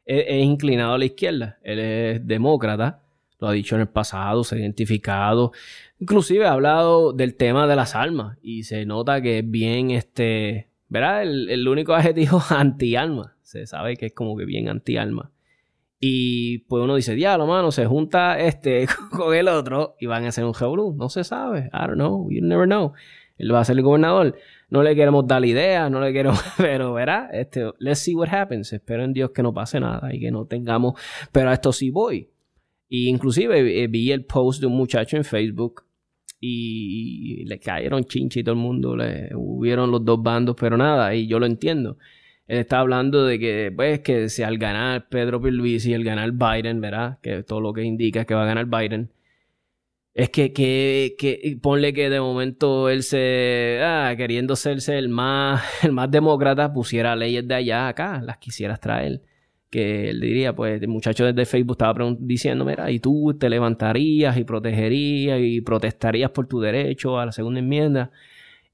[0.05, 1.59] es inclinado a la izquierda.
[1.63, 3.01] Él es demócrata,
[3.41, 5.51] lo ha dicho en el pasado, se ha identificado.
[5.99, 10.69] Inclusive ha hablado del tema de las armas y se nota que es bien, este,
[10.87, 11.23] ¿verdad?
[11.23, 13.35] El, el único adjetivo anti-alma.
[13.41, 15.31] Se sabe que es como que bien anti-alma.
[15.99, 20.29] Y pues uno dice, diablo, mano, se junta este con el otro y van a
[20.29, 20.95] hacer un revolú.
[20.97, 21.69] No se sabe.
[21.73, 22.29] I don't know.
[22.31, 22.93] You never know.
[23.37, 24.35] Él va a ser el gobernador.
[24.69, 28.29] No le queremos dar la idea, no le queremos, pero verá, este, let's see what
[28.29, 28.71] happens.
[28.71, 30.93] Espero en Dios que no pase nada y que no tengamos,
[31.31, 32.30] pero a esto sí voy.
[32.93, 35.85] Y inclusive eh, vi el post de un muchacho en Facebook
[36.41, 41.15] y le cayeron chinche y todo el mundo, le hubieron los dos bandos, pero nada,
[41.15, 41.97] y yo lo entiendo.
[42.47, 46.33] Él está hablando de que, pues, que si al ganar Pedro Pierluisi y al ganar
[46.33, 47.19] Biden, ¿verdad?
[47.21, 49.09] Que todo lo que indica es que va a ganar Biden.
[50.13, 55.63] Es que, que, que ponle que de momento él se, ah, queriendo serse el más,
[55.85, 59.21] el más demócrata, pusiera leyes de allá acá, las quisieras traer.
[59.71, 64.37] Que él diría, pues, el muchacho desde Facebook estaba diciendo, mira, y tú te levantarías
[64.37, 68.11] y protegerías y protestarías por tu derecho a la segunda enmienda.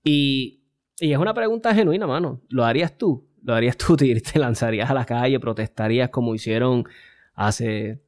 [0.03, 0.59] Y,
[0.99, 2.41] y es una pregunta genuina, mano.
[2.49, 3.27] ¿Lo harías tú?
[3.47, 6.85] lo harías tú, te, te lanzarías a la calle, protestarías como hicieron
[7.33, 8.01] hace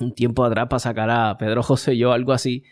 [0.00, 2.64] un tiempo atrás para sacar a Pedro José yo, algo así.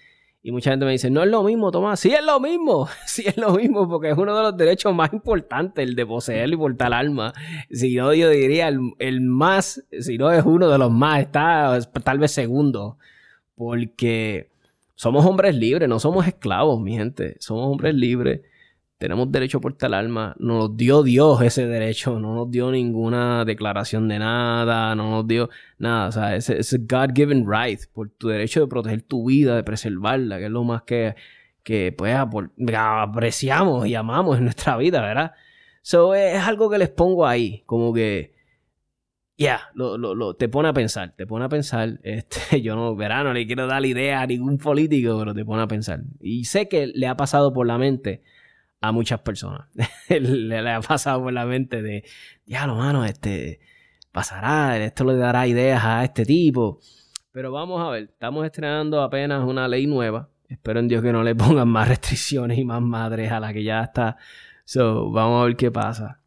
[0.45, 2.01] Y mucha gente me dice, no es lo mismo, Tomás.
[2.01, 5.13] Sí es lo mismo, sí es lo mismo, porque es uno de los derechos más
[5.13, 7.33] importantes, el de poseer y portar alma.
[7.71, 12.19] Si no, yo diría el, más, si no es uno de los más, está tal
[12.19, 12.99] vez segundo.
[13.55, 14.51] Porque
[14.97, 17.37] somos hombres libres, no somos esclavos, mi gente.
[17.39, 18.41] Somos hombres libres
[19.03, 20.37] tenemos derecho a portar alma.
[20.39, 25.51] Nos dio Dios ese derecho, no nos dio ninguna declaración de nada, no nos dio
[25.79, 26.07] nada.
[26.07, 30.39] O sea, ese, ese God-given right por tu derecho de proteger tu vida, de preservarla,
[30.39, 31.17] que es lo más que,
[31.65, 35.33] que pues, apreciamos y amamos en nuestra vida, ¿verdad?
[35.83, 38.35] So, es algo que les pongo ahí, como que,
[39.37, 41.99] ya, lo, lo, te pone a pensar, te pone a pensar.
[42.05, 45.63] Este, yo no, verá, no le quiero dar idea a ningún político, pero te pone
[45.63, 46.03] a pensar.
[46.21, 48.23] Y sé que le ha pasado por la mente
[48.83, 49.69] a muchas personas.
[50.09, 52.05] le, ha pasado por la mente de,
[52.45, 53.61] ya lo mano, este,
[54.11, 56.81] pasará, esto le dará ideas a este tipo.
[57.31, 60.29] Pero vamos a ver, estamos estrenando apenas una ley nueva.
[60.49, 63.63] Espero en Dios que no le pongan más restricciones y más madres a la que
[63.63, 64.19] ya está.
[64.65, 66.21] So, vamos a ver qué pasa.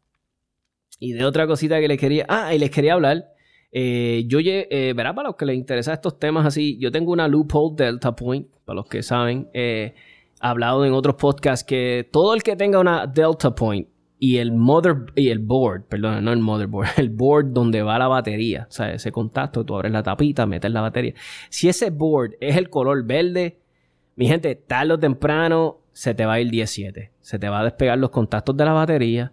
[0.98, 2.24] Y de otra cosita que les quería.
[2.28, 3.32] Ah, y les quería hablar.
[3.70, 7.28] Eh, yo, eh, verá, para los que les interesan estos temas así, yo tengo una
[7.28, 9.50] loophole Delta Point, para los que saben.
[9.52, 9.94] Eh,
[10.50, 15.06] hablado en otros podcasts que todo el que tenga una Delta Point y el mother
[15.14, 18.92] y el board, perdón, no el motherboard, el board donde va la batería, o sea,
[18.92, 21.14] ese contacto, tú abres la tapita, metes la batería.
[21.50, 23.58] Si ese board es el color verde,
[24.14, 27.12] mi gente, tarde o temprano se te va a ir 17.
[27.20, 29.32] Se te va a despegar los contactos de la batería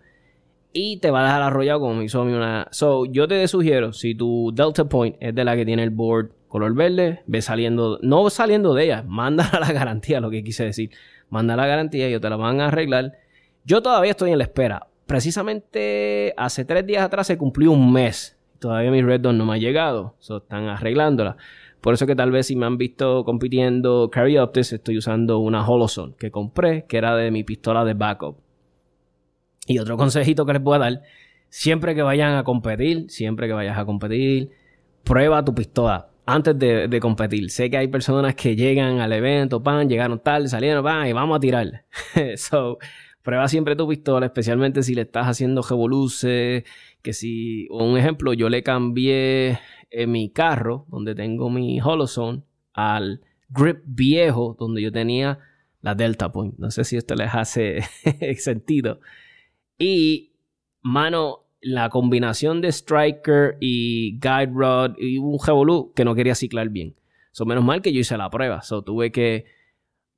[0.74, 2.68] y te va a dejar arrollado como me hizo a una.
[2.72, 6.32] So, yo te sugiero, si tu Delta Point es de la que tiene el board
[6.48, 10.66] color verde, ve saliendo, no saliendo de ella, manda a la garantía, lo que quise
[10.66, 10.90] decir.
[11.30, 13.14] Manda la garantía, ellos te la van a arreglar.
[13.64, 14.88] Yo todavía estoy en la espera.
[15.06, 18.38] Precisamente hace tres días atrás se cumplió un mes.
[18.60, 20.16] Todavía mi Red no me ha llegado.
[20.20, 21.38] So, están arreglándola.
[21.82, 25.68] Por eso que tal vez si me han visto compitiendo Carry Optics, estoy usando una
[25.68, 28.43] Holoson que compré, que era de mi pistola de backup.
[29.68, 31.02] Y otro consejito que les puedo dar,
[31.50, 34.52] siempre que vayan a competir, siempre que vayas a competir,
[35.04, 37.50] prueba tu pistola antes de, competir.
[37.50, 41.38] Sé que hay personas que llegan al evento, pan, llegaron tal, salieron, pan, y vamos
[41.38, 41.86] a tirar.
[42.38, 42.78] so,
[43.22, 46.66] prueba siempre tu pistola, especialmente si le estás haciendo revoluce,
[47.02, 49.60] que si, un ejemplo, yo le cambié
[49.92, 55.40] en mi carro, donde tengo mi Holozone, al grip viejo, donde yo tenía
[55.82, 56.58] la Delta Point.
[56.58, 57.84] No sé si esto les hace
[58.38, 59.00] sentido.
[59.78, 60.34] Y,
[60.82, 66.70] mano, la combinación de Striker y Guide Rod y un Revolu que no quería ciclar
[66.70, 66.96] bien.
[67.32, 68.62] So, menos mal que yo hice la prueba.
[68.62, 69.46] So, tuve que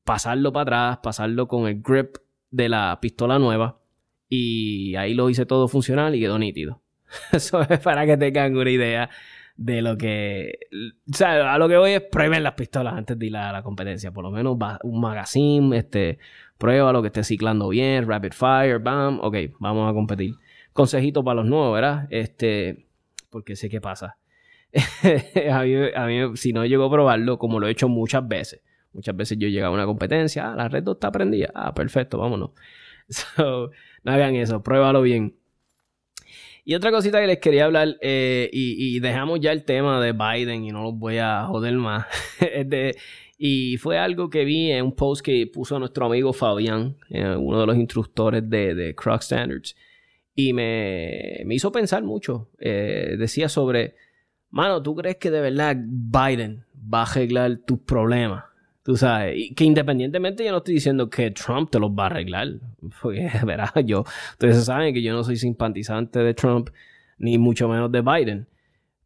[0.04, 2.18] pasarlo para atrás, pasarlo con el grip
[2.52, 3.80] de la pistola nueva.
[4.28, 6.82] Y ahí lo hice todo funcional y quedó nítido.
[7.32, 9.10] Eso es para que tengan una idea
[9.56, 10.60] de lo que.
[11.12, 13.64] O sea, a lo que voy es prueben las pistolas antes de ir a la
[13.64, 14.12] competencia.
[14.12, 16.20] Por lo menos un magazine, este,
[16.58, 19.20] prueba lo que esté ciclando bien, rapid fire, bam.
[19.22, 20.36] Ok, vamos a competir
[20.76, 22.06] consejito para los nuevos, ¿verdad?
[22.10, 22.86] Este,
[23.30, 24.18] porque sé qué pasa.
[25.52, 29.38] a, mí, si no llego a probarlo, como lo he hecho muchas veces, muchas veces
[29.38, 32.52] yo llegado a una competencia, ah, la red 2 está prendida, ah, perfecto, vámonos.
[33.08, 33.70] So,
[34.04, 35.36] no hagan eso, pruébalo bien.
[36.68, 40.66] Y otra cosita que les quería hablar, eh, y, dejamos ya el tema de Biden
[40.66, 42.08] y no los voy a joder más,
[43.38, 47.62] y fue algo que vi en un post que puso nuestro amigo Fabián, eh, uno
[47.62, 49.76] de los instructores de, de Croc Standards,
[50.36, 52.50] y me, hizo pensar mucho.
[52.60, 53.96] Eh, decía sobre,
[54.50, 58.44] mano, ¿tú crees que de verdad Biden va a arreglar tus problemas?
[58.86, 62.50] Tú sabes, que independientemente yo no estoy diciendo que Trump te los va a arreglar.
[63.02, 66.70] Porque, verás, yo, ustedes saben que yo no soy simpatizante de Trump,
[67.18, 68.48] ni mucho menos de Biden.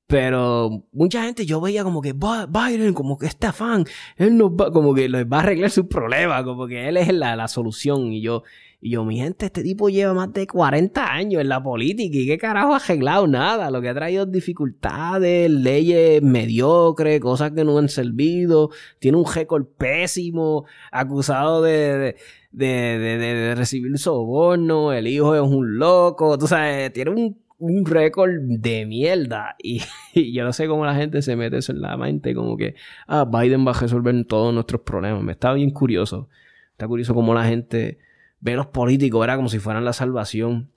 [0.05, 3.85] Pero mucha gente yo veía como que Biden, como que este afán,
[4.17, 7.13] él nos va, como que les va a arreglar sus problemas, como que él es
[7.13, 8.11] la, la solución.
[8.11, 8.43] Y yo,
[8.81, 12.25] y yo, mi gente, este tipo lleva más de 40 años en la política y
[12.25, 13.69] qué carajo ha arreglado nada.
[13.71, 18.69] Lo que ha traído recordades, leyes mediocres, cosas que no han servido.
[18.99, 22.15] Tiene un récord pésimo, acusado de,
[22.51, 24.93] de, de, de, recibir soborno.
[24.93, 26.37] El hijo es un loco.
[26.37, 29.57] Tú sabes, tiene un, un récord de mierda.
[29.61, 29.81] Y,
[30.13, 32.75] y, yo no sé cómo la gente se mete eso en la mente, como que,
[33.07, 35.21] ah, Biden va a resolver todos nuestros problemas.
[35.21, 36.29] Me está bien curioso.
[36.71, 37.97] Está curioso cómo la gente
[38.39, 40.71] ve los políticos, era como si fueran la salvación.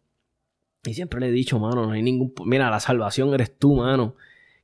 [0.84, 2.34] Y siempre le he dicho, mano, no hay ningún...
[2.44, 4.16] Mira, la salvación eres tú, mano.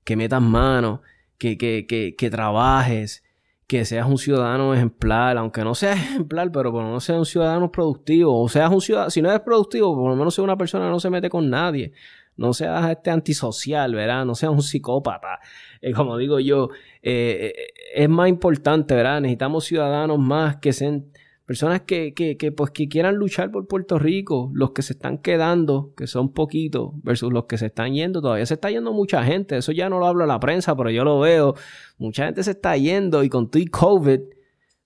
[0.05, 1.03] Que metas mano,
[1.39, 3.23] que, que, que, que trabajes,
[3.69, 7.27] que seas un ciudadano ejemplar, aunque no seas ejemplar, pero por lo menos seas un
[7.27, 10.57] ciudadano productivo, o seas un ciudadano, si no eres productivo, por lo menos seas una
[10.57, 11.93] persona que no se mete con nadie,
[12.39, 14.25] no seas este antisocial, ¿verdad?
[14.25, 15.39] No seas un psicópata.
[15.83, 16.71] Eh, como digo yo,
[17.03, 19.21] eh, eh, es más importante, ¿verdad?
[19.21, 21.05] Necesitamos ciudadanos más que sean
[21.49, 25.17] Personas que, que, que, pues, que quieran luchar por Puerto Rico, los que se están
[25.17, 28.21] quedando, que son poquitos, versus los que se están yendo.
[28.21, 29.57] Todavía se está yendo mucha gente.
[29.57, 31.55] Eso ya no lo hablo a la prensa, pero yo lo veo.
[31.97, 34.21] Mucha gente se está yendo y con tu COVID,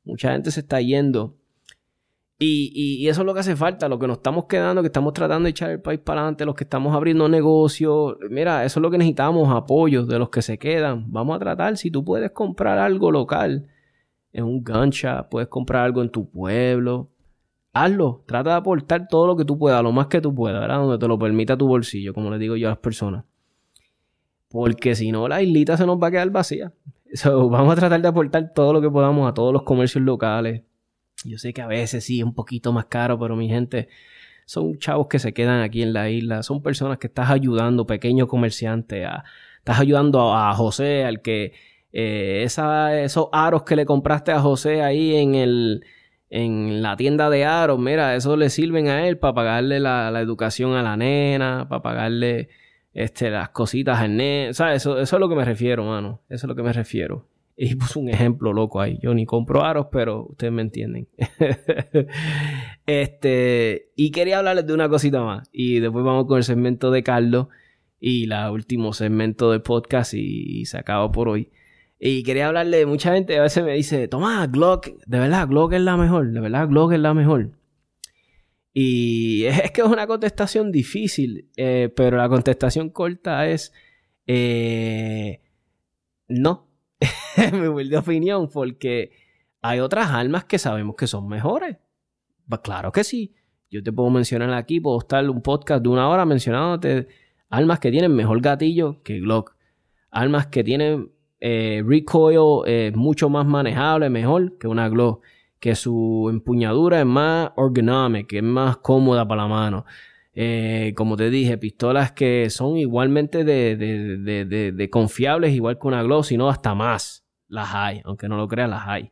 [0.05, 1.35] mucha gente se está yendo.
[2.38, 5.14] Y, y, eso es lo que hace falta, lo que nos estamos quedando, que estamos
[5.14, 8.18] tratando de echar el país para adelante, los que estamos abriendo negocios.
[8.31, 11.11] Mira, eso es lo que necesitamos, apoyos de los que se quedan.
[11.11, 13.66] Vamos a tratar, si tú puedes comprar algo local
[14.33, 17.11] en un gancha, puedes comprar algo en tu pueblo.
[17.73, 20.79] Hazlo, trata de aportar todo lo que tú puedas, lo más que tú puedas, ¿verdad?
[20.79, 23.25] Donde te lo permita tu bolsillo, como le digo yo a las personas.
[24.49, 26.73] Porque si no, la islita se nos va a quedar vacía.
[27.25, 30.62] vamos a tratar de aportar todo lo que podamos a todos los comercios locales.
[31.25, 33.88] Yo sé que a veces sí es un poquito más caro, pero mi gente,
[34.45, 36.42] son chavos que se quedan aquí en la isla.
[36.42, 39.07] Son personas que estás ayudando, pequeños comerciantes.
[39.07, 39.25] A,
[39.59, 41.53] estás ayudando a José, al que
[41.93, 45.85] eh, esos aros que le compraste a José ahí en el
[46.35, 50.73] en la tienda de aros, mira, eso le sirven a él para pagarle la, educación
[50.75, 52.49] a la nena, para pagarle
[52.95, 54.49] este, las cositas al nene.
[54.49, 56.23] Eso, eso es lo que me refiero, mano.
[56.31, 57.29] Eso es lo que me refiero.
[57.55, 58.99] Y puse un ejemplo loco ahí.
[59.03, 61.07] Yo ni compro aros, pero ustedes me entienden.
[62.87, 65.51] este, y quería hablarles de una cosita más.
[65.53, 67.49] Y después vamos con el segmento de Carlos
[68.01, 71.51] y el último segmento del podcast y se acaba por hoy.
[72.05, 75.83] Y quería hablarle, mucha gente a veces me dice, toma, Glock, de verdad, Glock es
[75.83, 77.53] la mejor, de verdad, Glock es la mejor.
[78.75, 83.73] Y es, que es una contestación difícil, eh, pero la contestación corta es,
[84.27, 85.43] eh,
[86.27, 86.67] no,
[87.53, 89.12] mi humilde opinión, porque
[89.61, 91.77] hay otras armas que sabemos que son mejores.
[92.49, 93.33] Pues claro que sí.
[93.71, 97.07] Yo te puedo mencionar aquí, puedo estar un podcast de una hora mencionándote
[97.49, 99.55] armas que tienen mejor gatillo que Glock.
[100.11, 101.12] Armas que tienen
[101.45, 105.25] eh, recoil es mucho más manejable, mejor que una Glock,
[105.59, 109.85] que su empuñadura es más ergonomic, es más cómoda para la mano.
[110.35, 116.49] Eh, como te dije, pistolas que son igualmente de, confiables, igual que una Glock, sino
[116.49, 119.11] hasta más las hay, aunque no lo creas, las hay.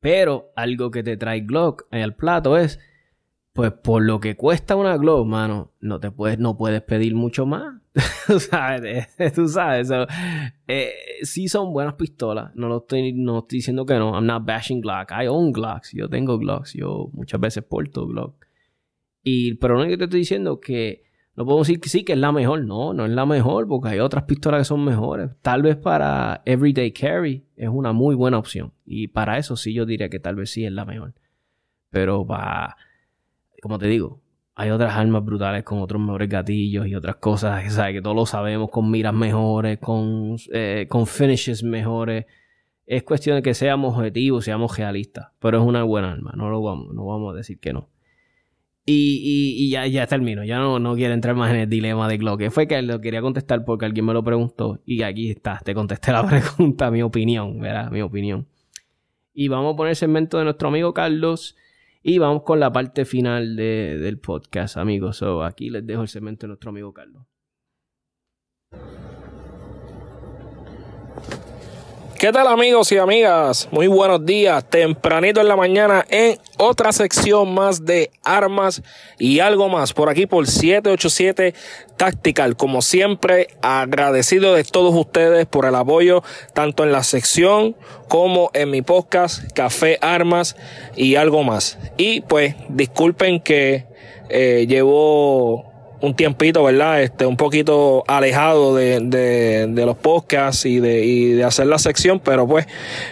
[0.00, 2.80] Pero algo que te trae Glock al plato es
[3.56, 7.46] pues por lo que cuesta una Glow, mano, no te puedes, no puedes pedir mucho
[7.46, 7.80] más.
[8.26, 9.90] tú sabes, tú sabes.
[10.68, 10.92] Eh,
[11.22, 12.54] sí son buenas pistolas.
[12.54, 14.12] No lo estoy, no estoy diciendo que no.
[14.14, 15.10] I'm not bashing Glock.
[15.10, 15.92] I own Glocks.
[15.94, 16.74] Yo tengo Glocks.
[16.74, 18.44] Yo muchas veces porto Glock.
[19.22, 21.04] Y, pero no que te estoy diciendo que
[21.34, 22.62] no puedo decir que sí, que es la mejor.
[22.62, 25.30] No, no es la mejor porque hay otras pistolas que son mejores.
[25.40, 28.74] Tal vez para everyday carry es una muy buena opción.
[28.84, 31.14] Y para eso sí yo diría que tal vez sí es la mejor.
[31.88, 32.76] Pero para
[33.66, 34.20] como te digo,
[34.54, 38.70] hay otras armas brutales con otros mejores gatillos y otras cosas, Que todos lo sabemos,
[38.70, 42.26] con miras mejores, con, eh, con finishes mejores.
[42.86, 45.26] Es cuestión de que seamos objetivos, seamos realistas.
[45.40, 47.90] Pero es una buena arma, no, lo vamos, no vamos a decir que no.
[48.86, 50.44] Y, ya, ya termino.
[50.44, 52.48] Ya no, no quiero entrar más en el dilema de Glock.
[52.50, 54.80] Fue que lo quería contestar porque alguien me lo preguntó.
[54.86, 57.90] Y aquí está, te contesté la pregunta, mi opinión, ¿verdad?
[57.90, 58.46] Mi opinión.
[59.34, 61.56] Y vamos a poner el segmento de nuestro amigo Carlos.
[62.08, 65.16] Y vamos con la parte final del podcast, amigos.
[65.16, 67.26] So, aquí les dejo el segmento de nuestro amigo Carlos.
[72.18, 73.68] ¿Qué tal amigos y amigas?
[73.70, 78.82] Muy buenos días, tempranito en la mañana en otra sección más de armas
[79.18, 81.52] y algo más por aquí por 787
[81.98, 82.56] Tactical.
[82.56, 86.22] Como siempre, agradecido de todos ustedes por el apoyo
[86.54, 87.76] tanto en la sección
[88.08, 90.56] como en mi podcast Café Armas
[90.96, 91.78] y algo más.
[91.98, 93.84] Y pues disculpen que
[94.30, 97.02] eh, llevo un tiempito, ¿verdad?
[97.02, 102.20] Este, un poquito alejado de, de, los podcasts y de, y de hacer la sección,
[102.20, 102.66] pero pues,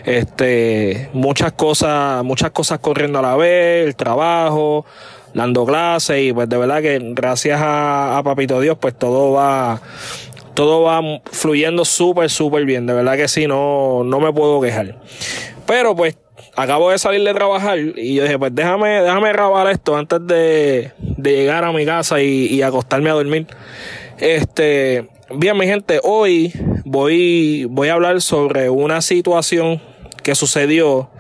[0.05, 4.85] este, muchas cosas, muchas cosas corriendo a la vez, el trabajo,
[5.33, 9.81] dando clases y pues de verdad que gracias a, a Papito Dios, pues todo va,
[10.55, 12.87] todo va fluyendo súper, súper bien.
[12.87, 14.97] De verdad que sí, no, no me puedo quejar.
[15.67, 16.17] Pero pues
[16.57, 20.93] acabo de salir de trabajar y yo dije, pues déjame, déjame grabar esto antes de,
[21.23, 23.47] llegar a mi casa y, acostarme a dormir.
[24.19, 26.53] Este, bien, mi gente, hoy
[26.85, 29.83] voy, voy a hablar sobre una situación
[30.23, 31.11] que sucedió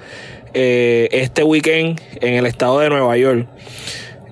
[0.54, 3.48] eh, este weekend en el estado de Nueva York.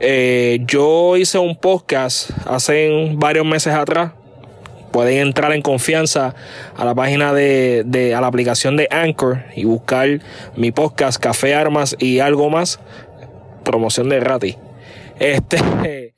[0.01, 4.13] Eh, yo hice un podcast hace varios meses atrás
[4.93, 6.35] pueden entrar en confianza
[6.77, 10.21] a la página de, de, a la aplicación de Anchor y buscar
[10.55, 12.79] mi podcast Café Armas y algo más.
[13.65, 14.57] Promoción de gratis.
[15.19, 16.15] Este,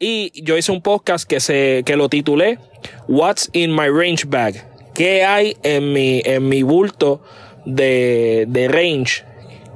[0.00, 2.58] y yo hice un podcast que se, que lo titulé
[3.06, 4.66] What's in my range bag?
[4.94, 7.22] ¿Qué hay en mi, en mi bulto
[7.64, 9.24] de, de range?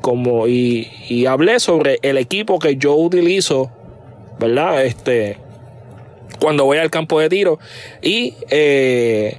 [0.01, 3.71] Como, y, y hablé sobre el equipo que yo utilizo,
[4.41, 4.85] ¿verdad?
[4.85, 5.39] Este,
[6.43, 7.61] cuando voy al campo de tiro.
[8.03, 9.39] Y eh,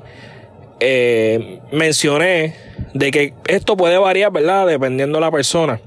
[0.80, 2.56] eh, mencioné
[2.94, 4.68] de que esto puede variar, ¿verdad?
[4.68, 5.82] Dependiendo de la persona.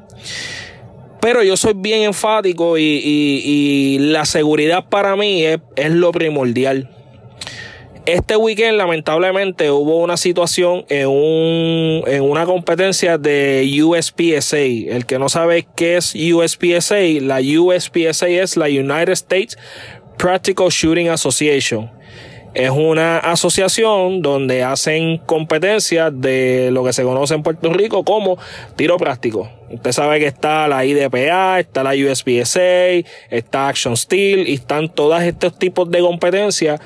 [1.20, 5.58] Pero yo soy bien enfático y, la seguridad para mí es,
[5.90, 6.90] lo primordial.
[8.04, 14.58] Este weekend lamentablemente hubo una situación en, un, en una competencia de USPSA.
[14.58, 19.58] El que no sabe qué es USPSA, la USPSA es la United States
[20.16, 21.90] Practical Shooting Association.
[22.54, 28.38] Es una asociación donde hacen competencias de lo que se conoce en Puerto Rico como
[28.76, 29.50] tiro práctico.
[29.70, 35.22] Usted sabe que está la IDPA, está la USPSA, está Action Steel y están todos
[35.22, 36.80] estos tipos de competencias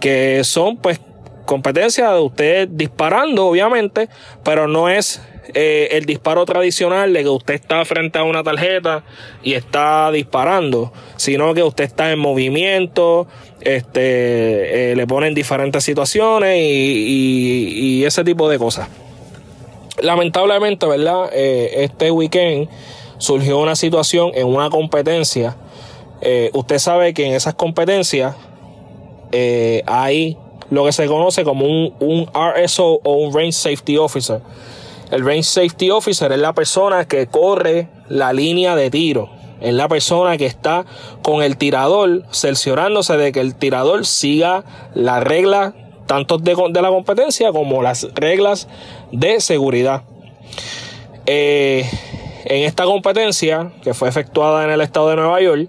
[0.00, 0.98] que son pues
[1.44, 4.08] competencias de usted disparando obviamente,
[4.44, 5.20] pero no es
[5.54, 9.02] eh, el disparo tradicional de que usted está frente a una tarjeta
[9.42, 13.26] y está disparando, sino que usted está en movimiento,
[13.60, 18.88] este, eh, le ponen diferentes situaciones y, ese tipo de cosas.
[20.00, 21.30] Lamentablemente, ¿verdad?
[21.32, 22.68] Eh, este weekend
[23.18, 25.56] surgió una situación en una competencia.
[26.52, 28.36] usted sabe que en esas competencias
[29.86, 30.36] hay
[30.72, 34.40] lo que se conoce como un, un RSO o un Range Safety Officer.
[35.10, 39.28] El Range Safety Officer es la persona que corre la línea de tiro.
[39.60, 40.86] Es la persona que está
[41.20, 44.64] con el tirador, cerciorándose de que el tirador siga
[44.94, 45.74] las reglas
[46.06, 48.66] tanto de, la competencia como las reglas
[49.12, 50.04] de seguridad.
[51.26, 51.84] Eh,
[52.46, 55.68] en esta competencia, que fue efectuada en el estado de Nueva York,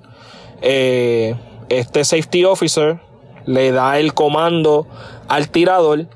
[0.62, 1.36] eh,
[1.68, 3.00] este safety officer
[3.46, 4.88] le da el comando
[5.28, 6.08] al tirador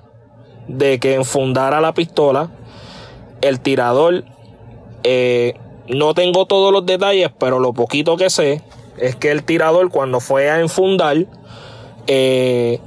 [0.68, 2.50] de que enfundara la pistola.
[3.42, 4.24] El tirador,
[5.04, 5.56] eh,
[5.88, 8.62] no tengo todos los detalles, pero lo poquito que sé
[8.98, 11.26] es que el tirador cuando fue a enfundar,
[12.08, 12.80] eh,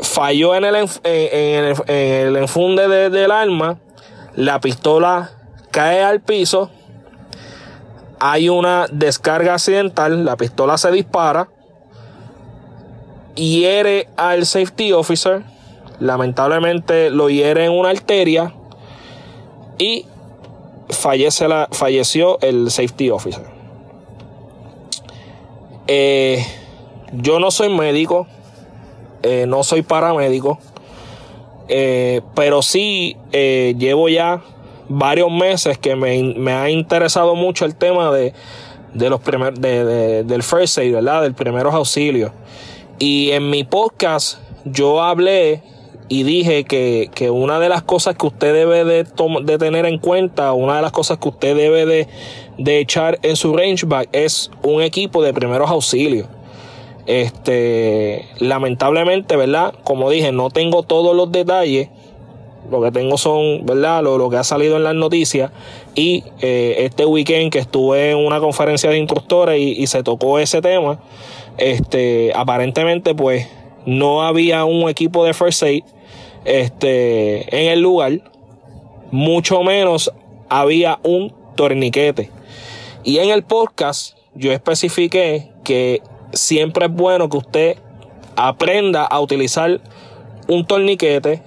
[0.00, 3.78] falló en el, en, el, enfunde del arma,
[4.34, 5.30] la pistola
[5.70, 6.70] cae al piso,
[8.20, 11.48] hay una descarga accidental, la pistola se dispara,
[13.38, 15.42] hiere al safety officer,
[16.00, 18.52] lamentablemente lo hiere en una arteria,
[19.78, 20.06] y
[20.90, 23.44] fallece la, falleció el safety officer.
[25.86, 26.44] Eh,
[27.12, 28.26] yo no soy médico,
[29.22, 30.58] eh, no soy paramédico,
[31.68, 34.42] eh, pero sí llevo ya
[34.88, 38.32] varios meses que me, ha interesado mucho el tema de,
[38.94, 41.22] de los primer, de, del first aid, ¿verdad?
[41.22, 42.32] Del primeros auxilios.
[42.98, 45.62] Y en mi podcast yo hablé
[46.08, 49.04] y dije que, que, una de las cosas que usted debe de,
[49.42, 52.08] de, tener en cuenta, una de las cosas que usted debe de,
[52.56, 56.26] de echar en su range back es un equipo de primeros auxilios.
[57.06, 59.74] Este, lamentablemente, ¿verdad?
[59.84, 61.90] Como dije, no tengo todos los detalles.
[62.70, 64.02] Lo que tengo son, ¿verdad?
[64.02, 65.52] Lo, lo que ha salido en las noticias.
[65.94, 70.60] Y eh, este weekend que estuve en una conferencia de instructores y se tocó ese
[70.60, 70.98] tema,
[71.58, 73.48] este, aparentemente, pues,
[73.86, 75.84] no había un equipo de first aid
[76.44, 78.22] este, en el lugar,
[79.10, 80.10] mucho menos
[80.48, 82.30] había un torniquete.
[83.04, 86.02] Y en el podcast yo especifiqué que
[86.32, 87.78] siempre es bueno que usted
[88.36, 89.80] aprenda a utilizar
[90.46, 91.42] un torniquete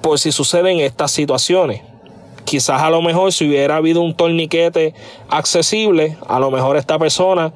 [0.00, 1.82] por si suceden estas situaciones.
[2.44, 4.94] Quizás a lo mejor si hubiera habido un torniquete
[5.28, 7.52] accesible, a lo mejor esta persona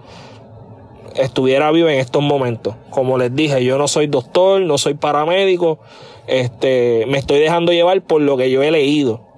[1.17, 2.75] estuviera vivo en estos momentos.
[2.91, 5.79] Como les dije, yo no soy doctor, no soy paramédico,
[6.27, 9.29] este, me estoy dejando llevar por lo que yo he leído.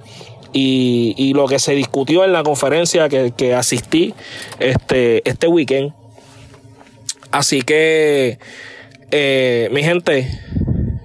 [0.53, 4.15] Y, y lo que se discutió en la conferencia que, que asistí
[4.61, 5.93] este, este weekend.
[7.33, 8.39] Así que,
[9.11, 10.29] eh, mi gente,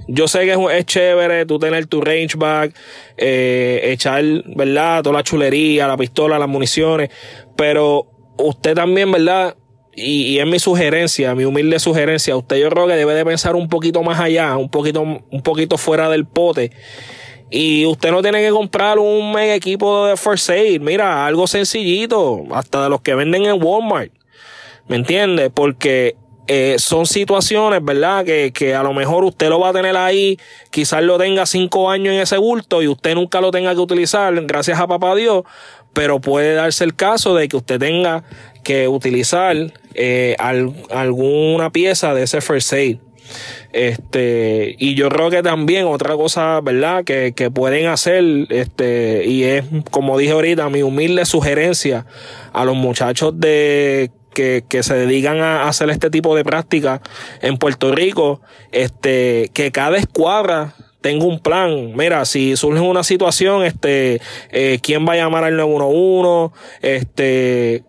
[0.07, 2.75] yo sé que es, chévere tú tener tu range back,
[3.17, 4.23] eh, echar,
[4.55, 5.03] ¿verdad?
[5.03, 7.09] Toda la chulería, la pistola, las municiones,
[7.55, 8.07] pero
[8.37, 9.55] usted también, ¿verdad?
[9.99, 13.67] Y, es mi sugerencia, mi humilde sugerencia, usted yo creo que debe de pensar un
[13.69, 16.71] poquito más allá, un poquito, un poquito fuera del pote.
[17.51, 20.79] Y usted no tiene que comprar un mega equipo de for sale.
[20.79, 24.11] Mira, algo sencillito, hasta de los que venden en Walmart.
[24.87, 25.49] ¿Me entiende?
[25.49, 26.15] Porque
[26.47, 28.25] eh, son situaciones, ¿verdad?
[28.25, 30.39] Que, que a lo mejor usted lo va a tener ahí,
[30.71, 34.33] quizás lo tenga cinco años en ese bulto y usted nunca lo tenga que utilizar,
[34.45, 35.43] gracias a papá Dios,
[35.93, 38.23] pero puede darse el caso de que usted tenga
[38.63, 39.55] que utilizar
[39.93, 42.97] eh, alguna pieza de ese first aid.
[43.71, 47.03] Este, y yo creo que también otra cosa, ¿verdad?
[47.03, 52.05] Que, que pueden hacer, este, y es, como dije ahorita, mi humilde sugerencia
[52.53, 57.01] a los muchachos de que, que, se dedican a hacer este tipo de práctica
[57.41, 58.41] en Puerto Rico,
[58.71, 61.95] este, que cada escuadra tenga un plan.
[61.95, 67.83] Mira, si surge una situación, este, eh, quién va a llamar al 911, este,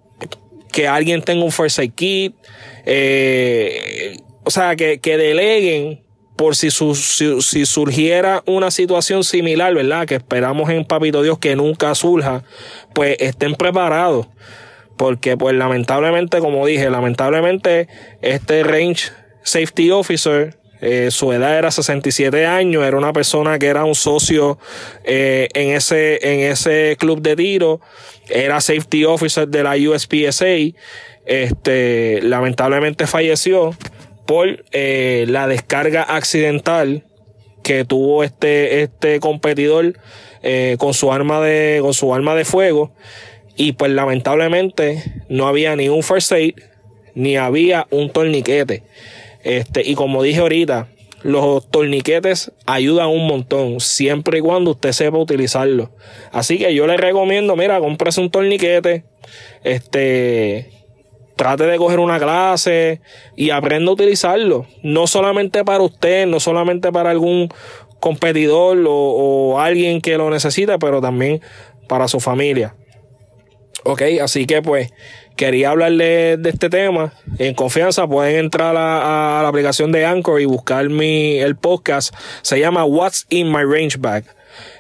[0.71, 2.35] que alguien tenga un aid kit,
[2.87, 6.03] eh, o sea, que, que deleguen
[6.37, 10.07] por si, su, si, surgiera una situación similar, ¿verdad?
[10.07, 12.45] Que esperamos en Papito Dios que nunca surja,
[12.95, 14.27] pues estén preparados.
[14.97, 17.89] Porque pues lamentablemente, como dije, lamentablemente
[18.23, 19.12] este range
[19.43, 24.59] safety officer eh, su edad era 67 años, era una persona que era un socio
[25.05, 27.81] eh, en, ese, en ese club de tiro,
[28.28, 30.74] era safety officer de la USPSA,
[31.26, 33.74] este, lamentablemente falleció
[34.26, 37.05] por eh, la descarga accidental
[37.62, 39.99] que tuvo este, este competidor
[40.78, 42.91] con su arma de, con su arma de fuego.
[43.57, 46.55] Y pues lamentablemente no había ni un first aid,
[47.14, 48.83] ni había un torniquete.
[49.43, 50.88] Este, y como dije ahorita,
[51.22, 55.91] los torniquetes ayudan un montón, siempre y cuando usted sepa utilizarlo.
[56.32, 59.05] Así que yo le recomiendo, mira, cómprese un torniquete,
[59.64, 60.70] este,
[61.36, 63.01] trate de coger una clase
[63.36, 64.66] y aprenda a utilizarlo.
[64.82, 67.49] No solamente para usted, no solamente para algún
[67.99, 71.41] competidor o, alguien que lo necesita, pero también
[71.88, 72.74] para su familia.
[73.84, 74.93] Ok, así que pues
[75.37, 77.12] quería hablarle de este tema.
[77.39, 82.14] En confianza pueden entrar a, la aplicación de Anchor y buscar mi, el podcast.
[82.43, 84.24] Se llama What's in My Range Bag.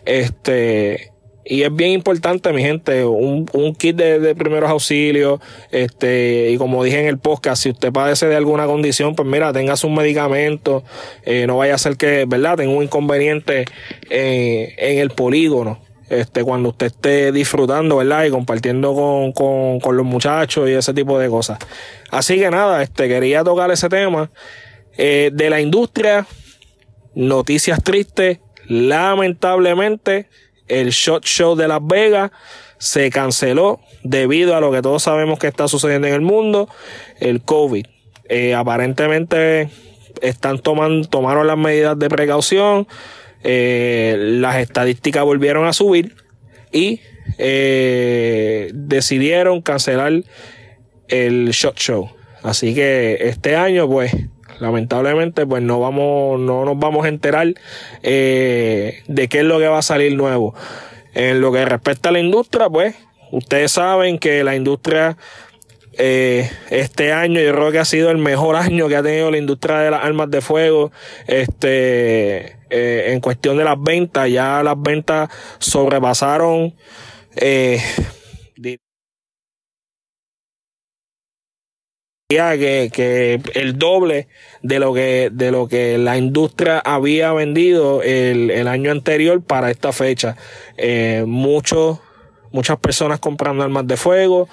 [0.04, 1.12] Este,
[1.44, 5.40] y es bien importante, mi gente, un, un kit de, primeros auxilios,
[5.70, 9.52] este, y como dije en el podcast, si usted padece de alguna condición, pues mira,
[9.52, 10.84] tenga sus medicamentos,
[11.24, 13.64] eh, no vaya a ser que, ¿verdad?, tenga un inconveniente
[14.10, 18.24] eh, en el polígono este, cuando usted esté disfrutando, ¿verdad?
[18.24, 21.58] Y compartiendo con, con, con, los muchachos y ese tipo de cosas.
[22.10, 24.30] Así que nada, este, quería tocar ese tema.
[24.98, 26.26] Eh, de la industria,
[27.14, 28.40] noticias tristes.
[28.66, 30.28] Lamentablemente,
[30.66, 32.32] el Shot Show de Las Vegas
[32.78, 36.68] se canceló debido a lo que todos sabemos que está sucediendo en el mundo,
[37.20, 37.86] el COVID.
[38.28, 39.70] Eh, aparentemente
[40.22, 42.88] están tomando, tomaron las medidas de precaución
[43.42, 46.14] eh, las estadísticas volvieron a subir
[46.72, 47.00] y
[47.38, 50.22] eh, decidieron cancelar
[51.08, 52.10] el shot show.
[52.42, 54.12] Así que este año, pues,
[54.60, 57.54] lamentablemente, pues no vamos, no nos vamos a enterar
[58.02, 60.54] eh, de qué es lo que va a salir nuevo.
[61.14, 62.94] En lo que respecta a la industria, pues,
[63.32, 65.16] ustedes saben que la industria
[65.92, 69.38] Eh, este año yo creo que ha sido el mejor año que ha tenido la
[69.38, 70.92] industria de las armas de fuego.
[71.26, 75.28] Este, eh, en cuestión de las ventas, ya las ventas
[75.58, 76.74] sobrepasaron
[77.36, 77.80] eh,
[82.30, 84.28] que, que el doble
[84.62, 89.70] de lo que, de lo que la industria había vendido el, el año anterior para
[89.70, 90.36] esta fecha.
[90.76, 91.98] Eh, muchos,
[92.52, 94.48] muchas personas comprando armas de fuego.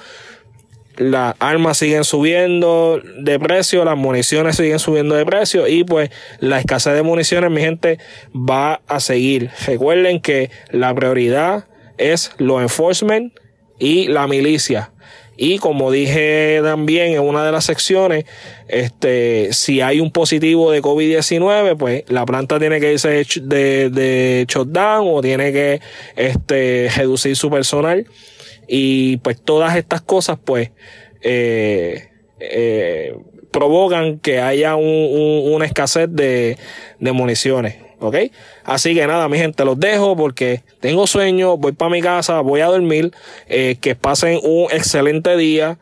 [0.97, 6.59] Las armas siguen subiendo de precio, las municiones siguen subiendo de precio y pues la
[6.59, 7.99] escasez de municiones, mi gente,
[8.33, 9.51] va a seguir.
[9.65, 11.65] Recuerden que la prioridad
[11.97, 13.33] es los enforcement
[13.79, 14.91] y la milicia
[15.37, 18.25] y como dije también en una de las secciones,
[18.67, 24.45] este, si hay un positivo de COVID-19, pues la planta tiene que irse de, de
[24.49, 25.79] shutdown o tiene que
[26.15, 28.07] este, reducir su personal.
[28.67, 30.71] Y pues todas estas cosas, pues,
[31.21, 32.09] eh,
[32.39, 33.15] eh,
[33.51, 36.57] provocan que haya una escasez de,
[36.99, 37.87] de municiones.
[37.99, 38.15] ¿ok?
[38.63, 42.61] Así que nada, mi gente, los dejo porque tengo sueño, voy para mi casa, voy
[42.61, 43.11] a dormir,
[43.47, 45.79] eh, que pasen un excelente día.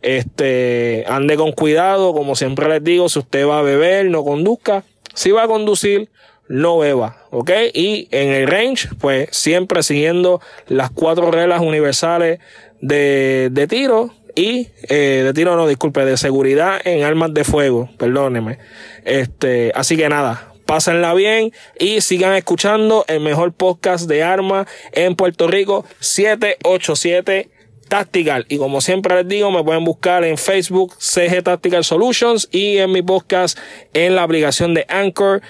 [0.00, 4.84] Este, ande con cuidado, como siempre les digo, si usted va a beber, no conduzca.
[5.14, 6.08] Si va a conducir,
[6.48, 7.50] no beba, ¿ok?
[7.74, 12.40] Y en el range, pues siempre siguiendo las cuatro reglas universales
[12.80, 17.90] de, de tiro y eh, de tiro no, disculpe, de seguridad en armas de fuego,
[17.98, 18.58] perdóneme.
[19.04, 25.16] Este, así que nada, pásenla bien y sigan escuchando el mejor podcast de armas en
[25.16, 27.50] Puerto Rico 787
[27.88, 28.46] Tactical.
[28.48, 32.92] Y como siempre les digo, me pueden buscar en Facebook CG Tactical Solutions y en
[32.92, 33.58] mi podcast
[33.94, 35.42] en la aplicación de Anchor,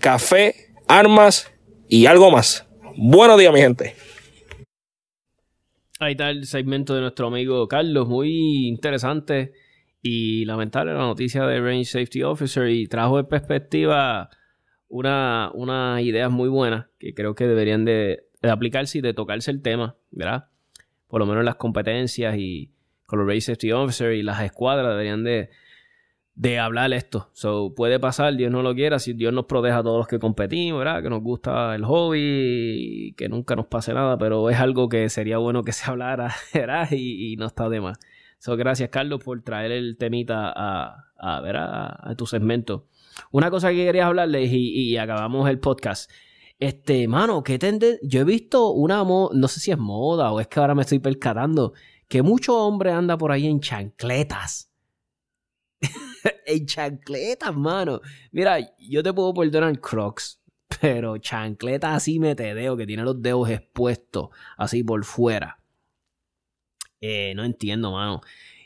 [0.00, 0.54] Café,
[0.88, 1.52] Armas
[1.86, 2.66] y algo más.
[2.96, 3.94] Buenos días, mi gente.
[5.98, 9.52] Ahí está el segmento de nuestro amigo Carlos, muy interesante
[10.00, 14.30] y lamentable la noticia de Range Safety Officer y trajo de perspectiva
[14.88, 19.60] una, una idea muy buena que creo que deberían de, aplicarse y de tocarse el
[19.60, 20.46] tema, ¿verdad?
[21.08, 22.72] Por lo menos las competencias y
[23.04, 25.50] con los Range Safety Officer y las escuadras deberían de,
[26.34, 27.28] de hablar esto.
[27.32, 30.18] So, puede pasar, Dios no lo quiera, si Dios nos proteja a todos los que
[30.18, 31.02] competimos, ¿verdad?
[31.02, 35.08] Que nos gusta el hobby, y que nunca nos pase nada, pero es algo que
[35.10, 36.88] sería bueno que se hablara, ¿verdad?
[36.92, 37.98] Y, no está de más.
[38.38, 42.86] So, gracias, Carlos, por traer el temita a, a, a, tu segmento.
[43.32, 46.10] Una cosa que quería hablarles y, acabamos el podcast.
[46.58, 47.98] Este, mano, ¿qué tende?
[48.02, 50.82] Yo he visto una moda, no sé si es moda o es que ahora me
[50.82, 51.72] estoy percatando,
[52.06, 54.70] que mucho hombre anda por ahí en chancletas.
[56.46, 58.00] en chancletas, mano.
[58.32, 60.40] Mira, yo te puedo perdonar crocs,
[60.80, 65.58] pero chancletas así me te deo, que tiene los dedos expuestos, así por fuera.
[67.00, 68.20] Eh, no entiendo, mano.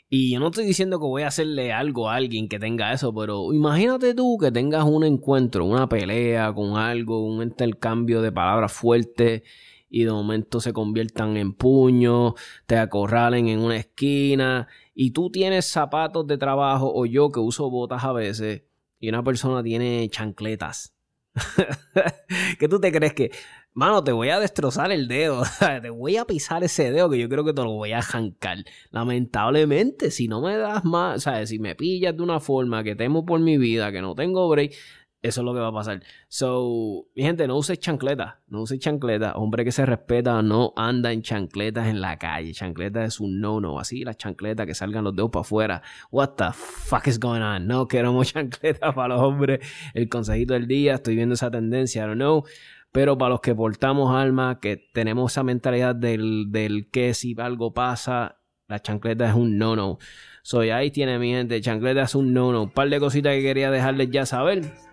[0.09, 3.13] Y yo no estoy diciendo que voy a hacerle algo a alguien que tenga eso,
[3.13, 8.71] pero imagínate tú que tengas un encuentro, una pelea con algo, un intercambio de palabras
[8.71, 9.41] fuertes
[9.89, 12.33] y de momento se conviertan en puños,
[12.67, 17.69] te acorralen en una esquina y tú tienes zapatos de trabajo o yo que uso
[17.69, 18.63] botas a veces
[18.99, 20.95] y una persona tiene chancletas.
[22.59, 23.31] ¿Qué tú te crees que
[23.75, 25.43] Mano, te voy a destrozar el dedo.
[25.81, 28.59] te voy a pisar ese dedo que yo creo que te lo voy a jancar.
[28.89, 33.25] Lamentablemente, si no me das más, sea, Si me pillas de una forma que temo
[33.25, 34.73] por mi vida, que no tengo break,
[35.21, 36.03] eso es lo que va a pasar.
[36.27, 38.35] So, mi gente, no uses chancletas.
[38.47, 39.33] No uses chancletas.
[39.35, 42.53] Hombre que se respeta no anda en chancletas en la calle.
[42.53, 43.79] Chancletas es un no-no.
[43.79, 45.81] Así las chancletas que salgan los dedos para afuera.
[46.11, 47.65] What the fuck is going on?
[47.65, 49.59] No queremos chancletas para los hombres.
[49.95, 50.95] El consejito del día.
[50.95, 52.03] Estoy viendo esa tendencia.
[52.03, 52.43] I don't know.
[52.91, 57.73] Pero para los que portamos alma, que tenemos esa mentalidad del, del que si algo
[57.73, 58.37] pasa,
[58.67, 59.97] la chancleta es un no-no.
[60.43, 62.63] Soy ahí tiene mi gente, chancleta es un no-no.
[62.63, 64.84] Un par de cositas que quería dejarles ya saber.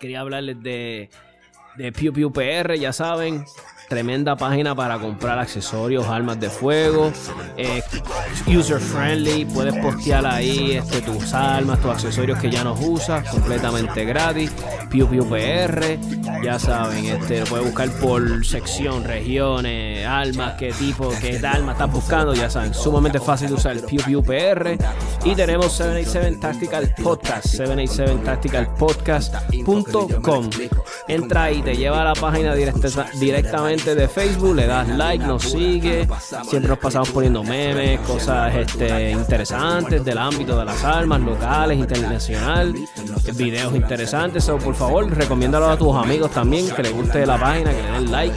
[0.00, 1.10] Quería hablarles de,
[1.76, 3.44] de Pew Pew PR, ya saben.
[3.90, 7.10] Tremenda página para comprar accesorios, armas de fuego.
[7.56, 7.82] Eh,
[8.46, 9.44] user friendly.
[9.44, 13.28] Puedes postear ahí este, tus armas, tus accesorios que ya no usas.
[13.28, 14.52] Completamente gratis.
[14.90, 15.98] Piu Piu PR.
[16.40, 21.90] Ya saben, este, lo puedes buscar por sección, regiones, armas, qué tipo, qué arma estás
[21.90, 22.32] buscando.
[22.32, 24.78] Ya saben, sumamente fácil de usar Piu Piu PR.
[25.24, 27.46] Y tenemos 787 Tactical Podcast.
[27.48, 30.48] 787 Tactical Podcast.com.
[31.08, 36.06] Entra y te lleva a la página directamente de Facebook, le das like, nos sigue.
[36.48, 42.74] Siempre nos pasamos poniendo memes, cosas este, interesantes del ámbito de las armas, locales, internacional,
[43.34, 44.44] videos interesantes.
[44.44, 47.90] So, por favor, recomiéndalo a tus amigos también, que les guste la página, que le
[47.90, 48.36] den like.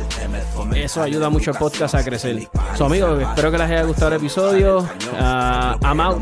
[0.75, 2.47] Eso ayuda mucho al podcast a crecer.
[2.77, 4.79] So, amigos, espero que les haya gustado el episodio.
[4.79, 6.21] Uh, I'm out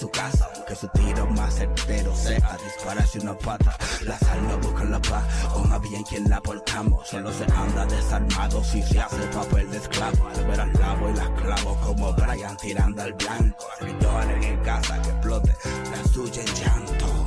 [0.00, 3.76] su casa, que su tiro más certero sea dispararse una pata.
[4.02, 7.08] Las almas buscan la paz, con a bien quien la portamos.
[7.08, 10.28] Solo se anda desarmado si se hace papel de esclavo.
[10.28, 13.66] Al ver al lavo y las clavo como Brian tirando al blanco.
[13.80, 15.56] Ritual en el casa que explote,
[15.90, 17.20] la suya en llanto.